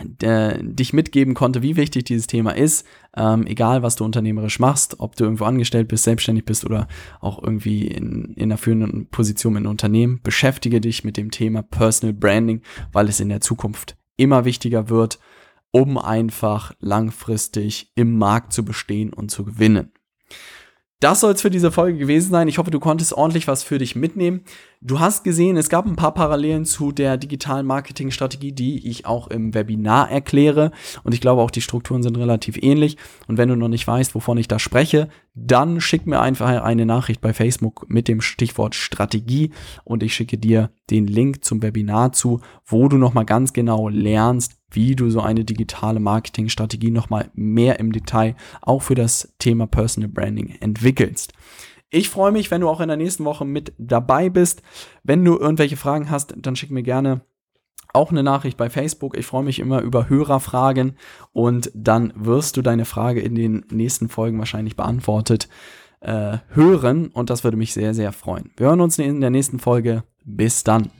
dich 0.00 0.92
mitgeben 0.92 1.34
konnte, 1.34 1.62
wie 1.62 1.76
wichtig 1.76 2.04
dieses 2.04 2.26
Thema 2.26 2.52
ist. 2.52 2.86
Ähm, 3.16 3.46
egal, 3.46 3.82
was 3.82 3.96
du 3.96 4.04
unternehmerisch 4.04 4.60
machst, 4.60 5.00
ob 5.00 5.16
du 5.16 5.24
irgendwo 5.24 5.44
angestellt 5.44 5.88
bist, 5.88 6.04
selbstständig 6.04 6.44
bist 6.44 6.64
oder 6.64 6.86
auch 7.20 7.42
irgendwie 7.42 7.88
in, 7.88 8.34
in 8.34 8.44
einer 8.44 8.58
führenden 8.58 9.08
Position 9.08 9.54
in 9.54 9.58
einem 9.58 9.70
Unternehmen, 9.70 10.20
beschäftige 10.22 10.80
dich 10.80 11.02
mit 11.04 11.16
dem 11.16 11.30
Thema 11.30 11.62
Personal 11.62 12.14
Branding, 12.14 12.62
weil 12.92 13.08
es 13.08 13.20
in 13.20 13.28
der 13.28 13.40
Zukunft 13.40 13.96
immer 14.16 14.44
wichtiger 14.44 14.88
wird, 14.88 15.18
um 15.70 15.98
einfach 15.98 16.72
langfristig 16.80 17.92
im 17.94 18.16
Markt 18.18 18.52
zu 18.52 18.64
bestehen 18.64 19.12
und 19.12 19.30
zu 19.30 19.44
gewinnen. 19.44 19.92
Das 21.00 21.20
soll 21.20 21.32
es 21.34 21.42
für 21.42 21.50
diese 21.50 21.70
Folge 21.70 21.96
gewesen 21.96 22.30
sein. 22.30 22.48
Ich 22.48 22.58
hoffe, 22.58 22.72
du 22.72 22.80
konntest 22.80 23.12
ordentlich 23.12 23.46
was 23.46 23.62
für 23.62 23.78
dich 23.78 23.94
mitnehmen. 23.94 24.40
Du 24.80 24.98
hast 24.98 25.22
gesehen, 25.22 25.56
es 25.56 25.68
gab 25.68 25.86
ein 25.86 25.94
paar 25.94 26.12
Parallelen 26.12 26.64
zu 26.64 26.90
der 26.90 27.16
digitalen 27.16 27.66
Marketingstrategie, 27.66 28.50
die 28.50 28.88
ich 28.88 29.06
auch 29.06 29.28
im 29.28 29.54
Webinar 29.54 30.10
erkläre. 30.10 30.72
Und 31.04 31.14
ich 31.14 31.20
glaube 31.20 31.40
auch, 31.40 31.52
die 31.52 31.60
Strukturen 31.60 32.02
sind 32.02 32.18
relativ 32.18 32.60
ähnlich. 32.60 32.96
Und 33.28 33.38
wenn 33.38 33.48
du 33.48 33.54
noch 33.54 33.68
nicht 33.68 33.86
weißt, 33.86 34.16
wovon 34.16 34.38
ich 34.38 34.48
da 34.48 34.58
spreche, 34.58 35.08
dann 35.36 35.80
schick 35.80 36.04
mir 36.06 36.20
einfach 36.20 36.48
eine 36.48 36.84
Nachricht 36.84 37.20
bei 37.20 37.32
Facebook 37.32 37.88
mit 37.88 38.08
dem 38.08 38.20
Stichwort 38.20 38.74
Strategie 38.74 39.52
und 39.84 40.02
ich 40.02 40.14
schicke 40.14 40.36
dir 40.36 40.70
den 40.90 41.06
Link 41.06 41.44
zum 41.44 41.62
Webinar 41.62 42.12
zu, 42.12 42.40
wo 42.66 42.88
du 42.88 42.98
nochmal 42.98 43.24
ganz 43.24 43.52
genau 43.52 43.88
lernst, 43.88 44.57
wie 44.70 44.94
du 44.94 45.10
so 45.10 45.20
eine 45.20 45.44
digitale 45.44 46.00
Marketingstrategie 46.00 46.90
nochmal 46.90 47.30
mehr 47.34 47.78
im 47.80 47.92
Detail 47.92 48.36
auch 48.60 48.82
für 48.82 48.94
das 48.94 49.34
Thema 49.38 49.66
Personal 49.66 50.10
Branding 50.10 50.56
entwickelst. 50.60 51.32
Ich 51.90 52.10
freue 52.10 52.32
mich, 52.32 52.50
wenn 52.50 52.60
du 52.60 52.68
auch 52.68 52.80
in 52.80 52.88
der 52.88 52.98
nächsten 52.98 53.24
Woche 53.24 53.46
mit 53.46 53.72
dabei 53.78 54.28
bist. 54.28 54.62
Wenn 55.04 55.24
du 55.24 55.38
irgendwelche 55.38 55.76
Fragen 55.76 56.10
hast, 56.10 56.34
dann 56.36 56.54
schick 56.54 56.70
mir 56.70 56.82
gerne 56.82 57.22
auch 57.94 58.10
eine 58.10 58.22
Nachricht 58.22 58.58
bei 58.58 58.68
Facebook. 58.68 59.16
Ich 59.16 59.24
freue 59.24 59.44
mich 59.44 59.58
immer 59.58 59.80
über 59.80 60.10
Hörerfragen 60.10 60.96
und 61.32 61.70
dann 61.74 62.12
wirst 62.14 62.58
du 62.58 62.62
deine 62.62 62.84
Frage 62.84 63.20
in 63.20 63.34
den 63.34 63.64
nächsten 63.70 64.10
Folgen 64.10 64.38
wahrscheinlich 64.38 64.76
beantwortet 64.76 65.48
äh, 66.00 66.38
hören 66.50 67.08
und 67.08 67.30
das 67.30 67.44
würde 67.44 67.56
mich 67.56 67.72
sehr, 67.72 67.94
sehr 67.94 68.12
freuen. 68.12 68.50
Wir 68.56 68.68
hören 68.68 68.80
uns 68.80 68.98
in 68.98 69.20
der 69.20 69.30
nächsten 69.30 69.58
Folge. 69.58 70.04
Bis 70.24 70.62
dann. 70.62 70.90